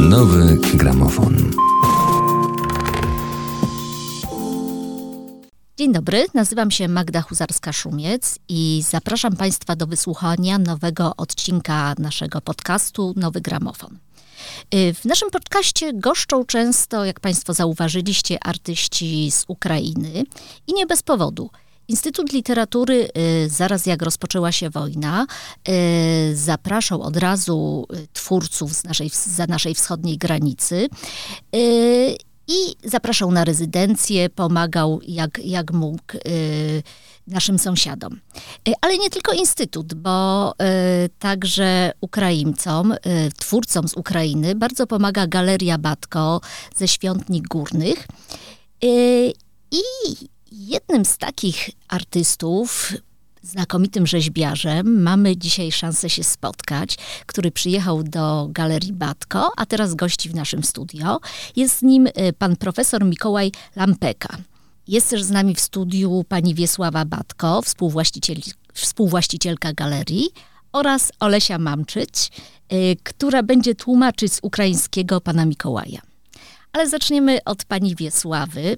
Nowy 0.00 0.56
gramofon. 0.74 1.52
Dzień 5.78 5.92
dobry, 5.92 6.26
nazywam 6.34 6.70
się 6.70 6.88
Magda 6.88 7.20
Huzarska-Szumiec 7.20 8.38
i 8.48 8.82
zapraszam 8.88 9.36
Państwa 9.36 9.76
do 9.76 9.86
wysłuchania 9.86 10.58
nowego 10.58 11.12
odcinka 11.16 11.94
naszego 11.98 12.40
podcastu 12.40 13.14
Nowy 13.16 13.40
Gramofon. 13.40 13.98
Y, 14.74 14.94
w 14.94 15.04
naszym 15.04 15.30
podcaście 15.30 15.92
goszczą 15.94 16.44
często, 16.44 17.04
jak 17.04 17.20
Państwo 17.20 17.54
zauważyliście, 17.54 18.44
artyści 18.44 19.30
z 19.30 19.44
Ukrainy 19.48 20.24
i 20.66 20.74
nie 20.74 20.86
bez 20.86 21.02
powodu. 21.02 21.50
Instytut 21.88 22.32
Literatury, 22.32 23.08
y, 23.44 23.48
zaraz 23.48 23.86
jak 23.86 24.02
rozpoczęła 24.02 24.52
się 24.52 24.70
wojna, 24.70 25.26
y, 25.68 26.36
zapraszał 26.36 27.02
od 27.02 27.16
razu 27.16 27.86
twórców 28.12 28.72
z 28.74 28.84
naszej, 28.84 29.10
za 29.26 29.46
naszej 29.46 29.74
wschodniej 29.74 30.18
granicy 30.18 30.88
i 32.48 32.74
zapraszał 32.84 33.32
na 33.32 33.44
rezydencję, 33.44 34.30
pomagał 34.30 35.00
jak, 35.06 35.40
jak 35.44 35.72
mógł 35.72 36.16
y, 36.26 36.82
naszym 37.26 37.58
sąsiadom. 37.58 38.20
Y, 38.68 38.72
ale 38.80 38.98
nie 38.98 39.10
tylko 39.10 39.32
Instytut, 39.32 39.94
bo 39.94 40.52
y, 40.52 40.54
także 41.18 41.92
Ukraińcom, 42.00 42.92
y, 42.92 42.98
twórcom 43.38 43.88
z 43.88 43.94
Ukrainy 43.96 44.54
bardzo 44.54 44.86
pomaga 44.86 45.26
Galeria 45.26 45.78
Batko 45.78 46.40
ze 46.76 46.88
Świątni 46.88 47.42
Górnych. 47.42 48.06
Y, 48.84 49.32
I 49.70 49.82
jednym 50.52 51.04
z 51.04 51.18
takich 51.18 51.70
artystów, 51.88 52.92
znakomitym 53.42 54.06
rzeźbiarzem. 54.06 55.02
Mamy 55.02 55.36
dzisiaj 55.36 55.72
szansę 55.72 56.10
się 56.10 56.24
spotkać, 56.24 56.96
który 57.26 57.50
przyjechał 57.50 58.02
do 58.02 58.48
Galerii 58.50 58.92
Batko, 58.92 59.52
a 59.56 59.66
teraz 59.66 59.94
gości 59.94 60.28
w 60.28 60.34
naszym 60.34 60.64
studio. 60.64 61.20
Jest 61.56 61.78
z 61.78 61.82
nim 61.82 62.06
y, 62.06 62.12
pan 62.38 62.56
profesor 62.56 63.04
Mikołaj 63.04 63.52
Lampeka. 63.76 64.36
Jest 64.88 65.10
też 65.10 65.22
z 65.22 65.30
nami 65.30 65.54
w 65.54 65.60
studiu 65.60 66.24
pani 66.28 66.54
Wiesława 66.54 67.04
Batko, 67.04 67.62
współwłaściciel, 67.62 68.36
współwłaścicielka 68.74 69.72
galerii 69.72 70.28
oraz 70.72 71.12
Olesia 71.20 71.58
Mamczyć, 71.58 72.30
y, 72.72 72.96
która 73.02 73.42
będzie 73.42 73.74
tłumaczyć 73.74 74.32
z 74.32 74.38
ukraińskiego 74.42 75.20
pana 75.20 75.44
Mikołaja. 75.44 76.00
Ale 76.72 76.88
zaczniemy 76.88 77.38
od 77.44 77.64
pani 77.64 77.96
Wiesławy. 77.96 78.76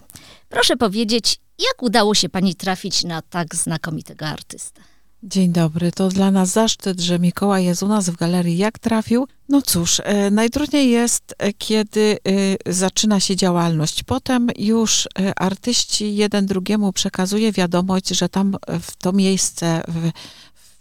Proszę 0.48 0.76
powiedzieć, 0.76 1.40
jak 1.60 1.82
udało 1.82 2.14
się 2.14 2.28
pani 2.28 2.54
trafić 2.54 3.04
na 3.04 3.22
tak 3.22 3.54
znakomitego 3.54 4.26
artystę? 4.26 4.80
Dzień 5.22 5.52
dobry, 5.52 5.92
to 5.92 6.08
dla 6.08 6.30
nas 6.30 6.48
zaszczyt, 6.48 7.00
że 7.00 7.18
Mikołaj 7.18 7.64
jest 7.64 7.82
u 7.82 7.88
nas 7.88 8.10
w 8.10 8.16
galerii. 8.16 8.58
Jak 8.58 8.78
trafił? 8.78 9.26
No 9.48 9.62
cóż, 9.62 10.00
e, 10.04 10.30
najtrudniej 10.30 10.90
jest, 10.90 11.34
e, 11.38 11.52
kiedy 11.52 12.18
e, 12.66 12.72
zaczyna 12.72 13.20
się 13.20 13.36
działalność. 13.36 14.02
Potem 14.02 14.48
już 14.58 15.06
e, 15.18 15.38
artyści 15.38 16.16
jeden 16.16 16.46
drugiemu 16.46 16.92
przekazuje 16.92 17.52
wiadomość, 17.52 18.08
że 18.08 18.28
tam 18.28 18.56
w 18.80 18.96
to 18.96 19.12
miejsce 19.12 19.82
w, 19.88 20.10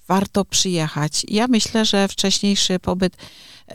warto 0.08 0.46
przyjechać. 0.46 1.26
Ja 1.28 1.48
myślę, 1.48 1.86
że 1.86 2.08
wcześniejszy 2.08 2.80
pobyt 2.80 3.18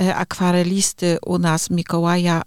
e, 0.00 0.14
akwarelisty 0.14 1.18
u 1.26 1.38
nas, 1.38 1.70
Mikołaja, 1.70 2.42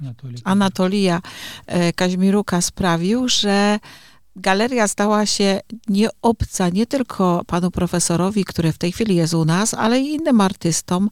e, 0.00 0.14
Anatolija 0.44 1.20
e, 1.66 1.92
Kaźmiruka 1.92 2.60
sprawił, 2.60 3.28
że 3.28 3.78
galeria 4.36 4.88
stała 4.88 5.26
się 5.26 5.60
nieobca 5.88 6.68
nie 6.68 6.86
tylko 6.86 7.42
panu 7.46 7.70
profesorowi, 7.70 8.44
który 8.44 8.72
w 8.72 8.78
tej 8.78 8.92
chwili 8.92 9.16
jest 9.16 9.34
u 9.34 9.44
nas, 9.44 9.74
ale 9.74 10.00
i 10.00 10.14
innym 10.14 10.40
artystom, 10.40 11.10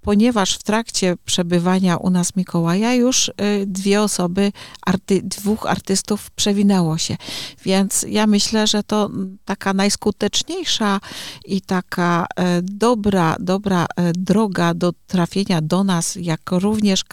ponieważ 0.00 0.54
w 0.54 0.62
trakcie 0.62 1.16
przebywania 1.24 1.96
u 1.96 2.10
nas 2.10 2.36
Mikołaja 2.36 2.94
już 2.94 3.28
y, 3.28 3.32
dwie 3.66 4.02
osoby, 4.02 4.52
arty, 4.86 5.20
dwóch 5.22 5.66
artystów 5.66 6.30
przewinęło 6.30 6.98
się. 6.98 7.16
Więc 7.64 8.06
ja 8.08 8.26
myślę, 8.26 8.66
że 8.66 8.82
to 8.82 9.10
taka 9.44 9.72
najskuteczniejsza 9.72 11.00
i 11.44 11.60
taka 11.60 12.26
e, 12.36 12.62
dobra, 12.62 13.36
dobra 13.40 13.86
e, 13.96 14.12
droga 14.12 14.74
do 14.74 14.92
trafienia 15.06 15.60
do 15.60 15.84
nas, 15.84 16.16
jak 16.16 16.40
również 16.50 17.04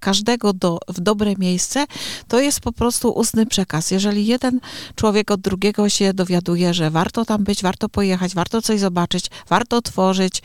każdego 0.00 0.52
do, 0.52 0.78
w 0.88 1.00
dobre 1.00 1.34
miejsce, 1.38 1.84
to 2.28 2.40
jest 2.40 2.60
po 2.60 2.72
prostu 2.72 3.10
ustny 3.10 3.46
przekaz. 3.46 3.90
Jeżeli 3.90 4.26
jeden 4.26 4.60
człowiek 4.94 5.30
od 5.30 5.40
drugiego 5.40 5.88
się 5.88 6.14
dowiaduje, 6.14 6.74
że 6.74 6.90
warto 6.90 7.24
tam 7.24 7.44
być, 7.44 7.62
warto 7.62 7.88
pojechać, 7.88 8.34
warto 8.34 8.62
coś 8.62 8.80
zobaczyć, 8.80 9.26
warto 9.48 9.82
tworzyć, 9.82 10.42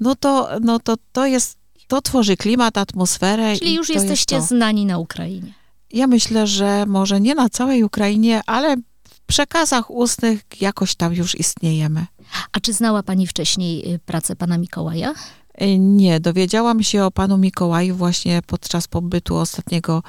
no 0.00 0.14
to, 0.14 0.48
no 0.60 0.78
to, 0.78 0.94
to 1.12 1.26
jest 1.26 1.36
jest, 1.36 1.45
to 1.86 2.02
tworzy 2.02 2.36
klimat, 2.36 2.78
atmosferę. 2.78 3.58
Czyli 3.58 3.74
już 3.74 3.88
jesteście 3.88 4.36
jest 4.36 4.48
znani 4.48 4.86
na 4.86 4.98
Ukrainie. 4.98 5.52
Ja 5.92 6.06
myślę, 6.06 6.46
że 6.46 6.86
może 6.86 7.20
nie 7.20 7.34
na 7.34 7.48
całej 7.48 7.82
Ukrainie, 7.82 8.40
ale 8.46 8.76
w 9.08 9.20
przekazach 9.26 9.90
ustnych 9.90 10.40
jakoś 10.60 10.94
tam 10.94 11.14
już 11.14 11.34
istniejemy. 11.34 12.06
A 12.52 12.60
czy 12.60 12.72
znała 12.72 13.02
pani 13.02 13.26
wcześniej 13.26 13.94
y, 13.94 13.98
pracę 13.98 14.36
pana 14.36 14.58
Mikołaja? 14.58 15.14
Y, 15.62 15.78
nie, 15.78 16.20
dowiedziałam 16.20 16.82
się 16.82 17.04
o 17.04 17.10
panu 17.10 17.38
Mikołaju 17.38 17.94
właśnie 17.94 18.42
podczas 18.46 18.88
pobytu 18.88 19.36
ostatniego 19.36 20.02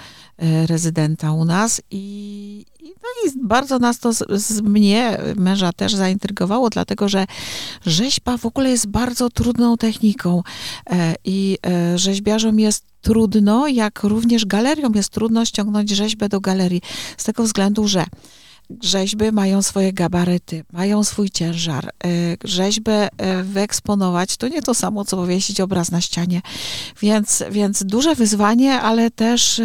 y, 0.44 0.68
rezydenta 0.68 1.31
u 1.31 1.46
nas 1.46 1.81
i, 1.91 2.66
no 2.84 3.30
i 3.30 3.47
bardzo 3.47 3.80
nas 3.80 4.00
to 4.00 4.13
z, 4.13 4.24
z, 4.41 4.62
mnie, 4.62 5.18
męża 5.35 5.74
też 5.74 5.96
zaintrygowało, 5.96 6.69
dlatego 6.69 7.09
że 7.09 7.25
rzeźba 7.85 8.38
w 8.38 8.46
ogóle 8.46 8.69
jest 8.69 8.88
bardzo 8.88 9.30
trudną 9.30 9.78
techniką. 9.78 10.44
E, 10.90 11.16
i 11.25 11.58
e, 11.68 11.97
rzeźbiarzom 11.97 12.59
jest 12.59 12.85
trudno, 13.02 13.68
jak 13.68 14.03
również 14.03 14.46
galeriom 14.46 14.96
jest 14.96 15.09
trudno 15.09 15.46
ściągnąć 15.46 15.90
rzeźbę 15.90 16.29
do 16.29 16.40
galerii, 16.40 16.81
z 17.18 17.24
tego 17.24 17.44
względu, 17.44 17.88
że 17.88 18.06
rzeźby 18.81 19.31
mają 19.31 19.61
swoje 19.61 19.94
gabaryty, 19.94 20.63
mają 20.73 21.03
swój 21.03 21.29
ciężar. 21.29 21.85
E, 21.85 21.89
rzeźbę 22.44 23.09
wyeksponować 23.44 24.38
to 24.38 24.47
nie 24.47 24.61
to 24.61 24.73
samo, 24.73 25.05
co 25.05 25.17
powiesić 25.17 25.61
obraz 25.61 25.91
na 25.91 26.01
ścianie. 26.01 26.41
Więc, 27.01 27.44
więc 27.51 27.83
duże 27.83 28.16
wyzwanie, 28.16 28.81
ale 28.81 29.11
też 29.11 29.61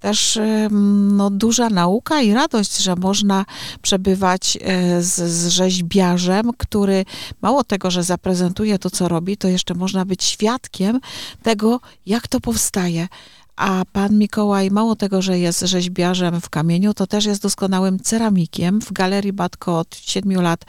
też 0.00 0.38
no, 0.70 1.30
duża 1.30 1.70
nauka 1.70 2.20
i 2.20 2.34
radość, 2.34 2.78
że 2.78 2.96
można 2.96 3.44
przebywać 3.82 4.58
e, 4.60 5.02
z, 5.02 5.14
z 5.14 5.48
rzeźbiarzem, 5.48 6.50
który 6.58 7.04
mało 7.42 7.64
tego, 7.64 7.90
że 7.90 8.02
zaprezentuje 8.02 8.78
to, 8.78 8.90
co 8.90 9.08
robi, 9.08 9.36
to 9.36 9.48
jeszcze 9.48 9.74
można 9.74 10.04
być 10.04 10.24
świadkiem 10.24 11.00
tego, 11.42 11.80
jak 12.06 12.28
to 12.28 12.40
powstaje. 12.40 13.08
A 13.58 13.82
pan 13.92 14.18
Mikołaj, 14.18 14.70
mało 14.70 14.96
tego, 14.96 15.22
że 15.22 15.38
jest 15.38 15.60
rzeźbiarzem 15.60 16.40
w 16.40 16.50
kamieniu, 16.50 16.94
to 16.94 17.06
też 17.06 17.24
jest 17.24 17.42
doskonałym 17.42 18.00
ceramikiem. 18.00 18.80
W 18.80 18.92
Galerii 18.92 19.32
Batko 19.32 19.78
od 19.78 19.96
siedmiu 19.96 20.40
lat 20.40 20.64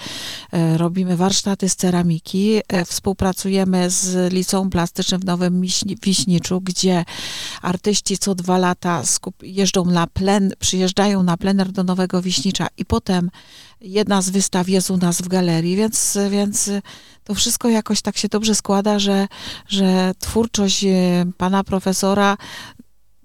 e, 0.51 0.77
robimy 0.77 1.17
warsztaty 1.17 1.69
z 1.69 1.75
ceramiki. 1.75 2.61
E, 2.67 2.85
współpracujemy 2.85 3.89
z 3.89 4.33
Liceum 4.33 4.69
Plastycznym 4.69 5.22
w 5.22 5.25
Nowym 5.25 5.61
Wiśniczu, 6.03 6.61
gdzie 6.61 7.05
artyści 7.61 8.17
co 8.17 8.35
dwa 8.35 8.57
lata 8.57 9.01
jeżdżą 9.41 9.85
na 9.85 10.07
plen, 10.07 10.53
przyjeżdżają 10.59 11.23
na 11.23 11.38
plener 11.38 11.72
do 11.72 11.83
Nowego 11.83 12.22
Wiśnicza 12.22 12.67
i 12.78 12.85
potem 12.85 13.29
jedna 13.81 14.22
z 14.22 14.29
wystaw 14.29 14.69
jest 14.69 14.91
u 14.91 14.97
nas 14.97 15.22
w 15.22 15.28
galerii, 15.28 15.75
więc, 15.75 16.17
więc 16.29 16.69
to 17.23 17.35
wszystko 17.35 17.69
jakoś 17.69 18.01
tak 18.01 18.17
się 18.17 18.28
dobrze 18.28 18.55
składa, 18.55 18.99
że, 18.99 19.28
że 19.67 20.13
twórczość 20.19 20.83
e, 20.83 21.25
pana 21.38 21.63
profesora 21.63 22.38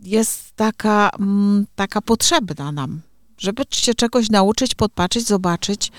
jest 0.04 0.56
taka, 0.56 1.10
mm, 1.20 1.66
taka 1.76 2.02
potrzebna 2.02 2.72
nam, 2.72 3.02
żeby 3.38 3.64
się 3.72 3.94
czegoś 3.94 4.30
nauczyć, 4.30 4.76
podpatrzeć, 4.76 5.28
zobaczyć. 5.28 5.92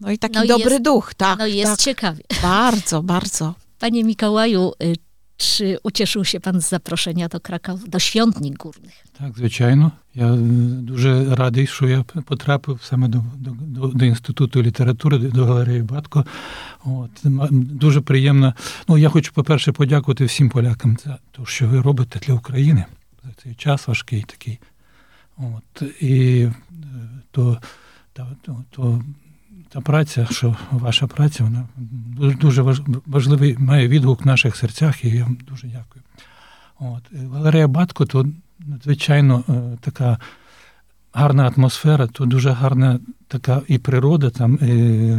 No 0.00 0.10
i 0.10 0.18
taki 0.18 0.38
no 0.38 0.46
dobry 0.46 0.70
jest, 0.70 0.82
duch, 0.82 1.14
tak. 1.14 1.38
No 1.38 1.46
jest 1.46 1.70
tak. 1.70 1.80
ciekawie. 1.80 2.24
Bardzo, 2.42 3.02
bardzo. 3.02 3.54
Panie 3.78 4.04
Mikołaju, 4.04 4.72
y, 4.82 4.96
czy 5.36 5.78
ucieszył 5.82 6.24
się 6.24 6.40
pan 6.40 6.60
z 6.60 6.68
zaproszenia 6.68 7.28
до 7.28 7.40
Krakow, 7.40 7.88
до 7.88 7.98
Świątni 7.98 8.50
Górnych? 8.50 9.04
Так, 9.18 9.32
звичайно. 9.36 9.90
Я 10.14 10.36
дуже 10.80 11.34
радий, 11.34 11.66
що 11.66 11.88
я 11.88 12.02
потрапив 12.02 12.80
саме 12.82 13.08
до 13.08 13.24
до, 13.38 13.86
до 13.86 14.04
інституту 14.04 14.62
літератури, 14.62 15.18
до 15.18 15.44
галереї 15.44 15.82
Батко. 15.82 16.24
От, 16.84 17.10
Дуже 17.52 18.00
приємно. 18.00 18.54
Ну, 18.88 18.98
я 18.98 19.08
хочу, 19.08 19.32
по-перше, 19.32 19.72
подякувати 19.72 20.24
всім 20.24 20.48
полякам 20.48 20.96
за 21.04 21.18
те, 21.32 21.42
що 21.44 21.68
ви 21.68 21.80
робите 21.80 22.20
для 22.26 22.34
України 22.34 22.84
за 22.88 22.99
Цей 23.43 23.53
час 23.53 23.87
важкий 23.87 24.21
такий. 24.21 24.59
От, 25.37 25.81
І 26.01 26.47
то, 27.31 27.57
то, 28.13 28.63
то 28.69 29.03
та 29.69 29.81
праця, 29.81 30.27
що 30.31 30.55
ваша 30.71 31.07
праця, 31.07 31.43
вона 31.43 31.67
дуже 32.41 32.61
важливий 33.05 33.57
має 33.57 33.87
відгук 33.87 34.25
в 34.25 34.27
наших 34.27 34.55
серцях, 34.55 35.05
і 35.05 35.09
я 35.09 35.23
вам 35.23 35.37
дуже 35.49 35.67
дякую. 35.67 36.03
От. 36.79 37.03
Валерія 37.11 37.67
Батко 37.67 38.05
то 38.05 38.27
надзвичайно 38.59 39.43
така 39.81 40.17
гарна 41.13 41.47
атмосфера, 41.57 42.07
то 42.07 42.25
дуже 42.25 42.51
гарна 42.51 42.99
така 43.27 43.61
і 43.67 43.77
природа, 43.77 44.29
там, 44.29 44.59
і 44.61 45.17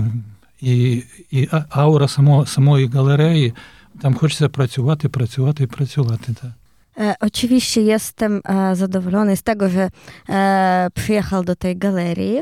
і, 0.61 1.05
і 1.31 1.49
аура 1.71 2.09
самого, 2.09 2.47
самої 2.47 2.87
галереї, 2.87 3.55
Tam 4.01 4.15
хочеться 4.15 4.49
працювати, 4.49 5.09
працювати 5.09 5.65
і 5.65 5.67
працювати. 5.67 6.35
Так. 6.41 6.51
E, 7.01 7.15
Oczywiście 7.21 7.83
jestem 7.83 8.41
e, 8.49 8.77
zadowolony 8.77 9.37
z 9.37 9.43
tego, 9.43 9.69
że 9.69 9.89
e, 10.29 10.89
przyjechał 10.95 11.45
do 11.45 11.57
tej 11.57 11.77
galerii. 11.77 12.41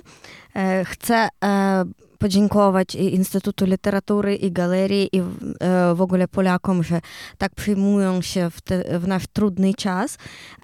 E, 0.56 0.84
Chcę 0.84 1.28
e, 1.44 1.84
podziękować 2.18 2.94
i 2.94 3.14
Instytutu 3.14 3.64
Literatury, 3.64 4.34
i 4.36 4.52
galerii, 4.52 5.08
i 5.12 5.20
w- 5.22 5.54
e, 5.60 5.94
w 5.94 6.00
ogóle 6.02 6.28
Polakom, 6.28 6.82
że 6.82 7.00
tak 7.38 7.54
przyjmują 7.54 8.22
się 8.22 8.50
w, 8.50 8.60
te, 8.60 8.98
w 8.98 9.08
nasz 9.08 9.24
trudny 9.32 9.74
czas. 9.74 10.18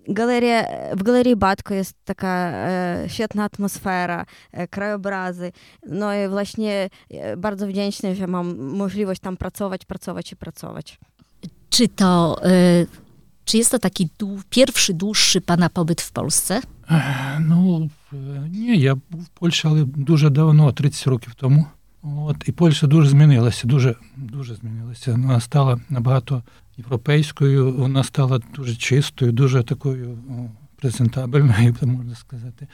Galeria, 0.08 0.64
w 0.96 1.02
Galerii 1.02 1.36
Batko 1.36 1.74
jest 1.74 1.94
taka 2.04 2.52
świetna 3.06 3.44
atmosfera, 3.44 4.24
krajobrazy. 4.70 5.52
No 5.86 6.14
i 6.14 6.28
właśnie 6.28 6.88
bardzo 7.36 7.66
wdzięczny, 7.66 8.14
że 8.14 8.26
mam 8.26 8.56
możliwość 8.58 9.20
tam 9.20 9.36
pracować, 9.36 9.84
pracować 9.84 10.32
i 10.32 10.36
pracować. 10.36 10.98
Czy 11.70 11.88
to, 11.88 12.36
y, 12.46 12.86
czy 13.46 13.58
jest 13.58 13.70
to 13.70 13.78
taki 13.78 14.08
dłu- 14.18 14.42
pierwszy, 14.50 14.94
dłuższy 14.94 15.40
pana 15.40 15.68
pobyt 15.68 16.00
w 16.00 16.10
Polsce? 16.10 16.62
Ну, 17.40 17.90
ні, 18.50 18.78
я 18.78 18.94
був 18.94 19.22
в 19.22 19.28
Польщі, 19.28 19.68
але 19.68 19.84
дуже 19.84 20.30
давно, 20.30 20.72
30 20.72 21.06
років 21.06 21.34
тому. 21.34 21.66
От, 22.02 22.36
і 22.46 22.52
Польща 22.52 22.86
дуже 22.86 23.08
змінилася, 23.08 23.68
дуже, 23.68 23.94
дуже 24.16 24.54
змінилася. 24.54 25.12
Вона 25.12 25.40
стала 25.40 25.80
набагато 25.90 26.42
європейською, 26.78 27.72
вона 27.72 28.04
стала 28.04 28.40
дуже 28.56 28.76
чистою, 28.76 29.32
дуже 29.32 29.62
такою 29.62 30.18
презентабельною, 30.76 31.74
можна 31.82 32.14
сказати. 32.14 32.66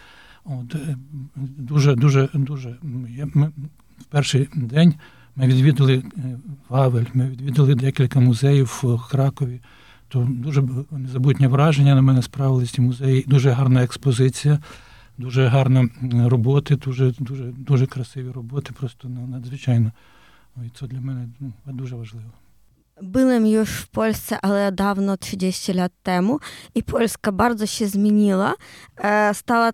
От, 0.45 0.77
дуже, 1.59 1.95
дуже, 1.95 2.29
дуже. 2.35 2.77
Ми, 2.83 3.53
в 4.01 4.05
перший 4.05 4.49
день 4.55 4.95
ми 5.37 5.47
відвідали 5.47 6.05
Вавель, 6.69 7.05
ми 7.15 7.29
відвідали 7.29 7.75
декілька 7.75 8.21
музеїв 8.21 8.81
в 8.83 9.09
Кракові. 9.11 9.61
То 10.13 10.29
дуже 10.31 10.63
незабутнє 10.91 11.49
враження 11.49 11.95
на 11.95 12.03
мене 12.03 12.23
справили 12.23 12.67
ці 12.67 12.81
музеї. 12.81 13.25
Дуже 13.29 13.51
гарна 13.51 13.85
експозиція, 13.85 14.59
дуже 15.19 15.47
гарна 15.47 15.89
роботи, 16.13 16.77
дуже, 16.77 17.15
дуже, 17.19 17.45
дуже 17.45 17.87
красиві 17.87 18.31
роботи, 18.31 18.73
просто 18.79 19.09
надзвичайно. 19.09 19.93
І 20.57 20.69
це 20.79 20.87
для 20.87 21.01
мене 21.01 21.29
ну, 21.41 21.53
дуже 21.67 21.97
важливо. 21.97 22.31
Byłem 23.01 23.47
już 23.47 23.71
w 23.71 23.89
Polsce, 23.89 24.39
ale 24.43 24.73
dawno, 24.73 25.17
30 25.17 25.73
lat 25.73 25.93
temu 26.03 26.39
i 26.75 26.83
Polska 26.83 27.33
bardzo 27.33 27.67
się 27.67 27.89
zmieniła. 27.89 28.55
E, 28.99 29.35
Stała 29.35 29.71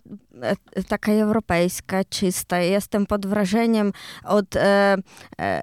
e, 0.75 0.83
taka 0.83 1.13
europejska, 1.13 2.05
czysta. 2.05 2.59
Jestem 2.59 3.07
pod 3.07 3.27
wrażeniem 3.27 3.93
od 4.25 4.57
e, 4.57 4.61
e, 4.63 4.97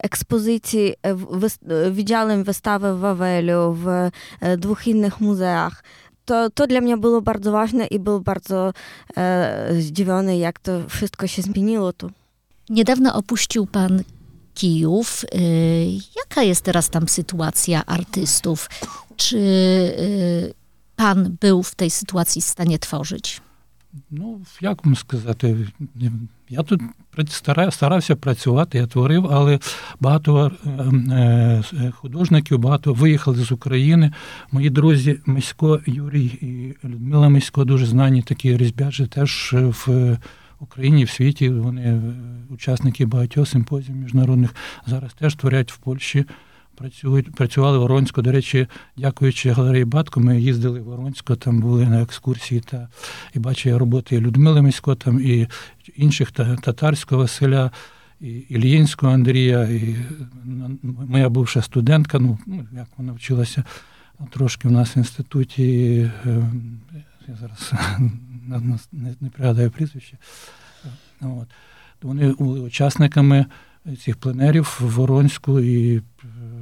ekspozycji. 0.04 0.94
e, 1.08 1.10
e, 1.10 1.92
Widziałem 1.92 2.44
wystawę 2.44 2.96
w 2.96 3.00
Wawelu, 3.00 3.74
w 3.74 3.88
e, 4.42 4.58
dwóch 4.58 4.88
innych 4.88 5.22
muzeach. 5.22 5.84
To, 6.26 6.50
to 6.50 6.68
dla 6.68 6.82
mnie 6.82 6.98
było 6.98 7.22
bardzo 7.22 7.52
ważne 7.52 7.86
i 7.86 8.00
był 8.00 8.22
bardzo 8.22 8.74
e, 9.18 9.68
zdziwiony, 9.80 10.38
jak 10.38 10.60
to 10.60 10.72
wszystko 10.90 11.28
się 11.28 11.42
zmieniło 11.42 11.94
tu. 11.94 12.12
Niedawno 12.70 13.14
opuścił 13.14 13.68
pan 13.68 14.04
Kijów. 14.56 15.24
Y, 15.24 15.38
Jaka 16.16 16.44
jest 16.44 16.62
teraz 16.62 16.90
tam 16.90 17.08
sytuacja 17.08 17.86
artystów? 17.86 18.70
Czy 19.18 19.38
y, 19.38 20.54
pan 20.96 21.38
był 21.42 21.64
w 21.64 21.76
tej 21.76 21.90
sytuacji 21.90 22.42
w 22.42 22.46
stanie 22.46 22.80
tworzyć? 22.80 23.42
Ну, 24.12 24.42
як 24.62 24.86
вам 24.86 24.96
сказати, 24.96 25.68
я 26.50 26.64
тут 26.64 26.82
старався 27.70 28.16
працювати, 28.16 28.78
я 28.78 28.88
творив, 28.88 29.28
але 29.32 29.60
багато 30.00 30.52
е, 30.66 30.70
е, 31.74 31.92
художників, 31.92 32.60
багато 32.60 32.94
виїхали 32.94 33.38
з 33.44 33.52
України. 33.52 34.12
Мої 34.52 34.70
друзі 34.70 35.20
Мисько, 35.26 35.80
Юрій 35.86 36.26
і 36.26 36.76
Людмила 36.88 37.30
Мисько 37.30 37.66
дуже 37.66 37.86
знані 37.86 38.22
такі 38.22 38.58
різьбяжі 38.58 39.08
теж 39.08 39.56
в 39.58 40.18
Україні, 40.60 41.04
в 41.04 41.10
світі. 41.10 41.50
Вони 41.50 41.82
е, 41.82 42.02
учасники 42.50 43.06
багатьох 43.06 43.48
симпозіїв 43.48 43.96
міжнародних. 43.98 44.56
Зараз 44.88 45.14
теж 45.14 45.36
творять 45.36 45.72
в 45.72 45.78
Польщі. 45.78 46.26
Працюють, 46.78 47.36
працювали 47.36 47.78
в 47.78 47.82
Воронську. 47.82 48.22
До 48.22 48.32
речі, 48.32 48.68
дякуючи 48.98 49.52
галереї 49.52 49.86
Батко, 49.86 50.20
ми 50.20 50.42
їздили 50.42 50.80
в 50.80 50.84
Воронську, 50.84 51.36
там 51.36 51.60
були 51.60 51.86
на 51.88 52.02
екскурсії 52.02 52.62
та 52.62 52.88
і 53.34 53.40
бачив 53.40 53.78
роботи 53.78 54.16
і 54.16 54.20
Людмили 54.22 54.62
Мисько, 54.62 54.96
там 54.96 55.20
і 55.22 55.48
інших 55.96 56.32
та- 56.32 56.56
татарського 56.56 57.22
Василя, 57.22 57.72
і 58.22 58.28
Ільїнського 58.30 59.14
Андрія, 59.14 59.64
і 59.64 59.96
м, 60.46 60.80
моя 60.84 61.30
бувша 61.30 61.62
студентка, 61.62 62.20
ну, 62.20 62.40
ну, 62.48 62.68
як 62.74 62.88
вона 62.98 63.14
вчилася 63.14 63.64
трошки 64.30 64.68
в 64.68 64.72
нас 64.72 64.96
в 64.96 64.98
інституті. 64.98 65.64
е, 66.26 66.44
Я 67.28 67.36
зараз 67.36 67.74
не, 68.92 69.16
не 69.22 69.30
пригадаю 69.30 69.72
прізвище. 69.72 70.18
От. 71.22 71.48
Вони 72.02 72.32
були 72.34 72.60
учасниками 72.60 73.46
цих 74.04 74.18
пленерів 74.18 74.78
в 74.82 74.90
Воронську, 74.90 75.60
і 75.60 75.98
е, 75.98 76.02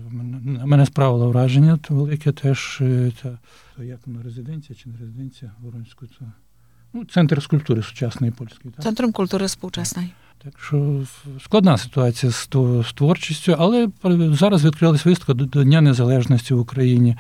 мене- 0.10 0.58
на 0.60 0.66
мене 0.66 0.86
справило 0.86 1.30
враження 1.30 1.80
велике 1.90 2.32
теж. 2.32 2.78
е, 2.82 3.12
Та, 3.24 3.38
то 3.78 3.84
як 3.84 4.00
воно, 4.08 4.24
резиденція 4.24 4.80
чи 4.84 4.90
не 4.90 4.98
резиденція 4.98 5.52
Воронську? 5.60 6.08
Це, 6.08 6.26
ну, 6.94 7.06
центр 7.06 7.44
скульптури 7.44 7.84
сучасної 7.84 8.32
польської. 8.34 8.74
Так? 8.78 8.86
Centrum 8.86 9.12
Kultury 9.12 9.44
Współczesnej. 9.48 10.08
Так 10.44 10.54
що 10.60 11.04
складна 11.44 11.78
ситуація 11.78 12.32
з, 12.32 12.50
з 12.88 12.94
творчістю, 12.94 13.56
але 13.60 13.90
зараз 14.34 14.66
відкрилась 14.66 15.06
виставка 15.06 15.34
до 15.34 15.64
Дня 15.64 15.82
Незалежності 15.82 16.54
в 16.54 16.60
Україні. 16.60 17.18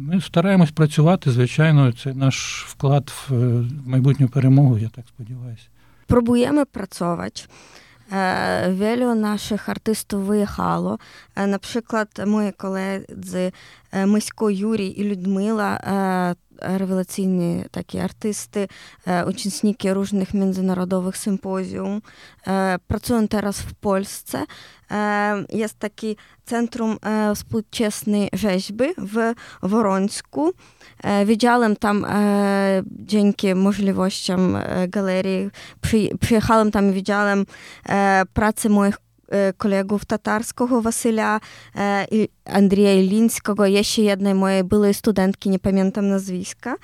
Ми 0.00 0.20
стараємось 0.20 0.70
працювати, 0.70 1.30
звичайно, 1.30 1.92
це 1.92 2.14
наш 2.14 2.64
вклад 2.68 3.10
в 3.10 3.34
е, 3.34 3.64
майбутню 3.86 4.28
перемогу, 4.28 4.78
я 4.78 4.88
так 4.88 5.04
сподіваюся. 5.08 5.68
Pracować. 6.72 7.48
E, 8.12 8.74
Wielu 8.74 9.14
artystów 9.66 10.26
wyjechało. 10.26 10.98
E, 11.36 11.46
Na 11.46 11.58
przykład 11.58 12.08
moi 12.26 12.52
koledzy 12.52 13.52
e, 13.90 14.06
Myśko 14.06 14.50
Juri 14.50 15.00
i 15.00 15.04
Ludmila, 15.04 15.78
takie 17.70 18.04
artysty, 18.04 18.68
e, 19.06 19.26
uczestnicy 19.26 19.94
różnych 19.94 20.34
międzynarodowych 20.34 21.16
sympozjum. 21.16 22.00
E, 22.46 22.76
Pracują 22.86 23.28
teraz 23.28 23.60
w 23.60 23.74
Polsce. 23.74 24.44
E, 24.90 25.44
Jest 25.52 25.78
taki 25.78 26.16
Centrum 26.44 26.96
e, 27.02 27.34
Współczesnej 27.34 28.28
Rzeźby 28.32 28.84
w 28.98 29.34
Worońsku. 29.62 30.52
Widziałem 31.26 31.76
tam 31.76 32.06
dzięki 32.90 33.54
możliwościom 33.54 34.56
galerii, 34.88 35.50
przy, 35.80 36.08
przyjechałem 36.20 36.70
tam 36.70 36.90
i 36.90 36.92
widziałem 36.92 37.46
pracę 38.32 38.68
moich 38.68 38.96
E, 39.28 39.52
kolegów 39.52 40.04
tatarskiego 40.04 40.82
Wasylia 40.82 41.40
e, 41.76 42.06
Andrzeja 42.44 42.94
Ilińskiego, 42.94 43.66
jeszcze 43.66 44.02
jednej 44.02 44.34
mojej 44.34 44.64
byłej 44.64 44.94
studentki, 44.94 45.50
nie 45.50 45.58
pamiętam 45.58 46.08
nazwiska. 46.08 46.76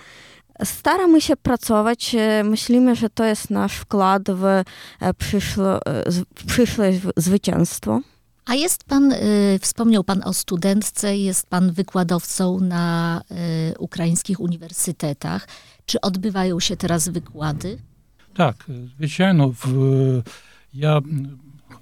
Staramy 0.65 1.21
się 1.21 1.37
pracować, 1.37 2.15
e, 2.15 2.45
myślimy, 2.45 2.97
że 2.97 3.11
to 3.11 3.25
jest 3.25 3.51
nasz 3.51 3.77
wkład 3.77 4.23
w 4.29 4.63
przyszłe, 5.19 5.79
przyszłe 6.47 6.93
zwycięstwo. 7.17 8.01
A 8.47 8.55
jest 8.55 8.85
pan, 8.85 9.15
wspomniał 9.61 10.05
pan 10.05 10.23
o 10.25 10.33
studentce, 10.33 11.17
jest 11.17 11.47
pan 11.47 11.73
wykładowcą 11.73 12.61
na 12.61 13.23
ukraińskich 13.79 14.41
uniwersytetach. 14.41 15.49
Czy 15.87 16.01
odbywają 16.01 16.61
się 16.61 16.77
teraz 16.77 17.09
wykłady? 17.09 17.79
Tak, 18.35 18.57
wiecie, 19.01 19.33
no, 19.33 19.53
ja 20.75 21.01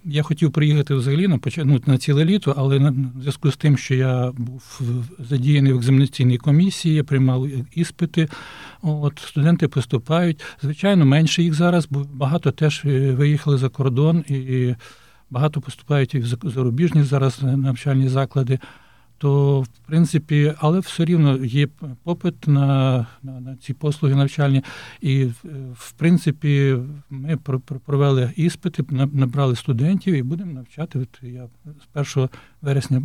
я 0.04 0.22
хотів 0.22 0.52
приїхати 0.52 0.94
взагалі 0.94 1.28
на, 1.28 1.38
поч- 1.38 1.64
ну, 1.64 1.80
на 1.86 1.98
ціле 1.98 2.24
літо, 2.24 2.54
але 2.56 2.80
на, 2.80 2.94
зв'язку 3.20 3.50
з 3.50 3.56
тим, 3.56 3.76
що 3.76 3.94
я 3.94 4.32
був 4.36 4.80
задіяний 5.18 5.72
в 5.72 5.76
екзаменаційній 5.76 6.38
комісії, 6.38 6.94
я 6.94 7.04
приймав 7.04 7.48
іспити, 7.74 8.28
от, 8.82 9.18
студенти 9.18 9.68
поступають. 9.68 10.44
Звичайно, 10.62 11.06
менше 11.06 11.42
їх 11.42 11.54
зараз, 11.54 11.86
бо 11.90 12.06
багато 12.12 12.50
теж 12.50 12.82
е, 12.84 13.12
виїхали 13.12 13.58
за 13.58 13.68
кордон 13.68 14.24
і 14.28 14.74
багато 15.30 15.60
поступають 15.60 16.14
і 16.14 16.18
в 16.18 16.50
зарубіжні 16.50 17.02
зараз 17.02 17.42
навчальні 17.42 18.08
заклади. 18.08 18.58
То, 19.22 19.60
в 19.60 19.68
принципі, 19.86 20.54
але 20.58 20.80
все 20.80 21.04
рівно 21.04 21.36
є 21.44 21.66
попит 22.04 22.46
на, 22.46 23.06
на, 23.22 23.40
на 23.40 23.56
ці 23.56 23.74
послуги 23.74 24.14
навчальні. 24.14 24.62
І, 25.00 25.24
в- 25.24 25.44
в 25.74 25.92
принципі, 25.92 26.76
ми 27.10 27.36
про- 27.36 27.60
про- 27.60 27.80
провели 27.80 28.32
іспити, 28.36 28.84
набрали 29.12 29.56
студентів 29.56 30.14
і 30.14 30.22
будемо 30.22 30.52
навчати. 30.52 30.98
От 30.98 31.08
я 31.22 31.48
з 32.04 32.14
1 32.16 32.28
вересня 32.62 33.02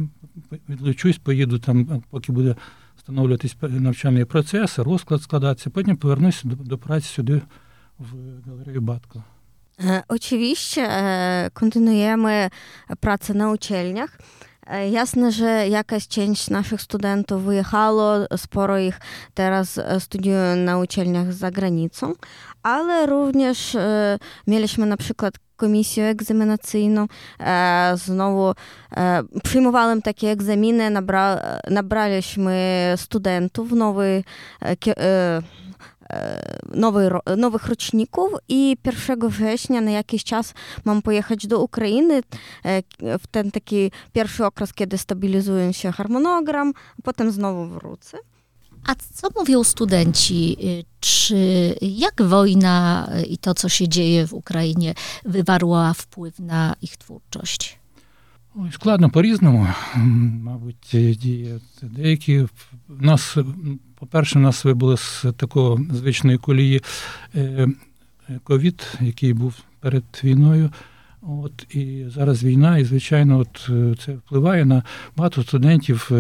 відлучусь, 0.70 1.18
поїду 1.18 1.60
там, 1.60 2.04
поки 2.10 2.32
буде 2.32 2.56
встановлюватись 2.98 3.58
навчальний 3.62 4.26
процес, 4.26 4.80
розклад 4.80 5.22
складатися. 5.22 5.70
Потім 5.70 5.98
повернуся 5.98 6.48
до, 6.48 6.56
до 6.56 6.78
праці 6.78 7.08
сюди 7.08 7.42
в 8.00 8.08
галерею 8.48 8.82
Батко. 8.82 9.24
Oczywiście 10.08 10.82
e, 10.82 11.50
kontynuujemy 11.54 12.50
pracę 13.00 13.34
na 13.34 13.52
uczelniach. 13.52 14.18
Jasne, 14.92 15.32
że 15.32 15.68
jakaś 15.68 16.08
część 16.08 16.50
naszych 16.50 16.82
studentów 16.82 17.44
wyjechało, 17.44 18.14
sporo 18.38 18.80
ich 18.80 19.00
teraz 19.34 19.80
studiuje 20.00 20.56
na 20.56 20.78
uczelniach 20.78 21.34
za 21.34 21.52
granicą, 21.52 22.14
ale 22.64 23.06
również 23.06 23.78
mieliśmy 24.48 24.86
na 24.86 24.98
przykład 24.98 25.34
komisję 25.56 26.06
egzaminacyjną. 26.06 27.08
Znowu 27.96 28.54
przyjmowałem 29.44 30.02
takie 30.02 30.30
egzaminy, 30.30 30.90
nabra, 30.90 31.42
nabraliśmy 31.70 32.94
studentów 32.98 33.72
nowych 33.72 34.26
E, 36.10 36.58
nowy, 36.74 37.10
nowych 37.38 37.68
roczników 37.68 38.32
i 38.50 38.78
1 38.86 39.30
września 39.30 39.82
na 39.82 39.92
jakiś 39.92 40.24
czas 40.24 40.54
mam 40.86 41.02
pojechać 41.02 41.48
do 41.48 41.60
Ukrainy 41.60 42.22
e, 42.64 42.84
w 43.20 43.28
ten 43.28 43.52
taki 43.52 43.92
pierwszy 44.14 44.46
okres, 44.46 44.74
kiedy 44.74 44.98
stabilizuje 44.98 45.74
się 45.74 45.92
harmonogram, 45.92 46.74
potem 47.04 47.32
znowu 47.32 47.68
wrócę. 47.68 48.18
A 48.88 48.96
co 49.14 49.28
mówią 49.36 49.64
studenci? 49.64 50.58
Y, 50.64 50.84
czy 51.00 51.76
jak 51.82 52.22
wojna 52.22 53.08
y, 53.18 53.26
i 53.26 53.38
to, 53.38 53.54
co 53.54 53.70
się 53.70 53.88
dzieje 53.88 54.28
w 54.28 54.34
Ukrainie, 54.34 54.94
wywarła 55.26 55.94
wpływ 55.94 56.40
na 56.40 56.76
ich 56.82 56.98
twórczość? 56.98 57.80
Ой, 58.60 58.72
складно 58.72 59.10
по-різному. 59.10 59.68
Мабуть, 60.44 60.96
деякі. 61.82 62.42
В 62.88 63.02
нас, 63.02 63.38
по-перше, 64.00 64.40
у 64.40 64.42
нас 64.42 64.66
вибули 64.66 64.98
з 64.98 65.26
такого 65.38 65.80
звичної 65.92 66.38
колії 66.38 66.82
ковід, 68.44 68.98
який 69.02 69.34
був 69.34 69.54
перед 69.80 70.04
війною. 70.24 70.72
От, 71.22 71.76
І 71.76 72.06
зараз 72.08 72.44
війна, 72.44 72.78
і, 72.78 72.86
звичайно, 72.86 73.40
от 73.40 73.70
це 74.00 74.14
впливає 74.14 74.66
на 74.66 74.84
багато 75.16 75.44
студентів 75.44 76.12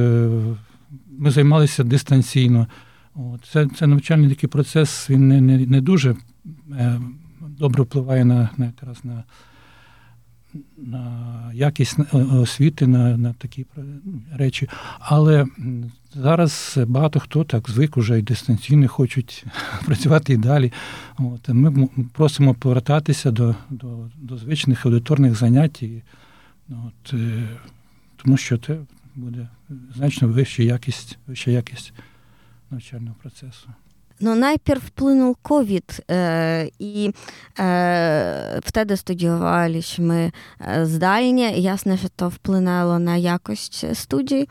ми 1.17 1.31
займалися 1.31 1.83
дистанційно. 1.83 2.67
От. 3.15 3.45
Це 3.51 3.67
це 3.67 3.87
навчальний 3.87 4.29
такий 4.29 4.49
процес, 4.49 5.09
він 5.09 5.27
не 5.27 5.41
не, 5.41 5.57
не 5.57 5.81
дуже 5.81 6.15
е, 6.71 7.01
добре 7.41 7.83
впливає 7.83 8.25
на 8.25 8.49
на, 8.57 8.65
якраз 8.65 9.05
на 9.05 9.23
на 10.77 11.51
якість 11.53 11.97
освіти, 12.13 12.87
на 12.87 13.17
на 13.17 13.33
такі 13.33 13.65
речі. 14.33 14.69
Але 14.99 15.45
зараз 16.13 16.77
багато 16.87 17.19
хто 17.19 17.43
так 17.43 17.69
звик 17.69 17.97
уже 17.97 18.19
і 18.19 18.21
дистанційно 18.21 18.87
хочуть 18.87 19.45
працювати 19.85 20.33
і 20.33 20.37
далі. 20.37 20.73
От. 21.17 21.49
Ми 21.49 21.89
просимо 22.13 22.53
повертатися 22.53 23.31
до 23.31 23.55
до, 23.69 24.09
до 24.17 24.37
звичних 24.37 24.85
аудиторних 24.85 25.35
занять, 25.35 25.83
от, 26.69 27.13
тому 28.15 28.37
що 28.37 28.57
це 28.57 28.77
буде 29.15 29.47
значно 29.95 30.27
вища 30.27 30.63
якість, 30.63 31.17
вища 31.27 31.51
якість 31.51 31.93
навчального 32.71 33.15
процесу. 33.21 33.69
No 34.21 34.35
najpierw 34.35 34.83
wpłynął 34.83 35.35
COVID 35.43 36.01
i 36.79 37.13
wtedy 38.63 38.97
studiowaliśmy 38.97 40.31
zdalnie. 40.83 41.59
Jasne, 41.59 41.97
że 41.97 42.07
to 42.15 42.29
wpłynęło 42.29 42.99
na 42.99 43.17
jakość 43.17 43.85
studiów. 43.93 44.49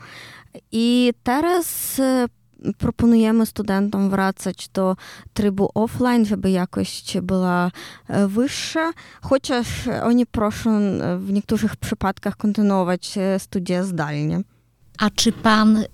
I 0.71 1.13
teraz 1.23 2.01
proponujemy 2.77 3.45
studentom 3.45 4.09
wracać 4.09 4.69
do 4.73 4.95
trybu 5.33 5.69
offline, 5.73 6.25
żeby 6.25 6.51
jakość 6.51 7.17
była 7.21 7.71
wyższa, 8.27 8.91
chociaż 9.21 9.67
oni 10.03 10.25
proszą 10.25 10.79
w 11.19 11.31
niektórych 11.31 11.75
przypadkach 11.75 12.37
kontynuować 12.37 13.15
studia 13.37 13.83
zdalnie. 13.83 14.41
A 14.97 15.09
czy 15.09 15.31
pan 15.31 15.77
y, 15.77 15.85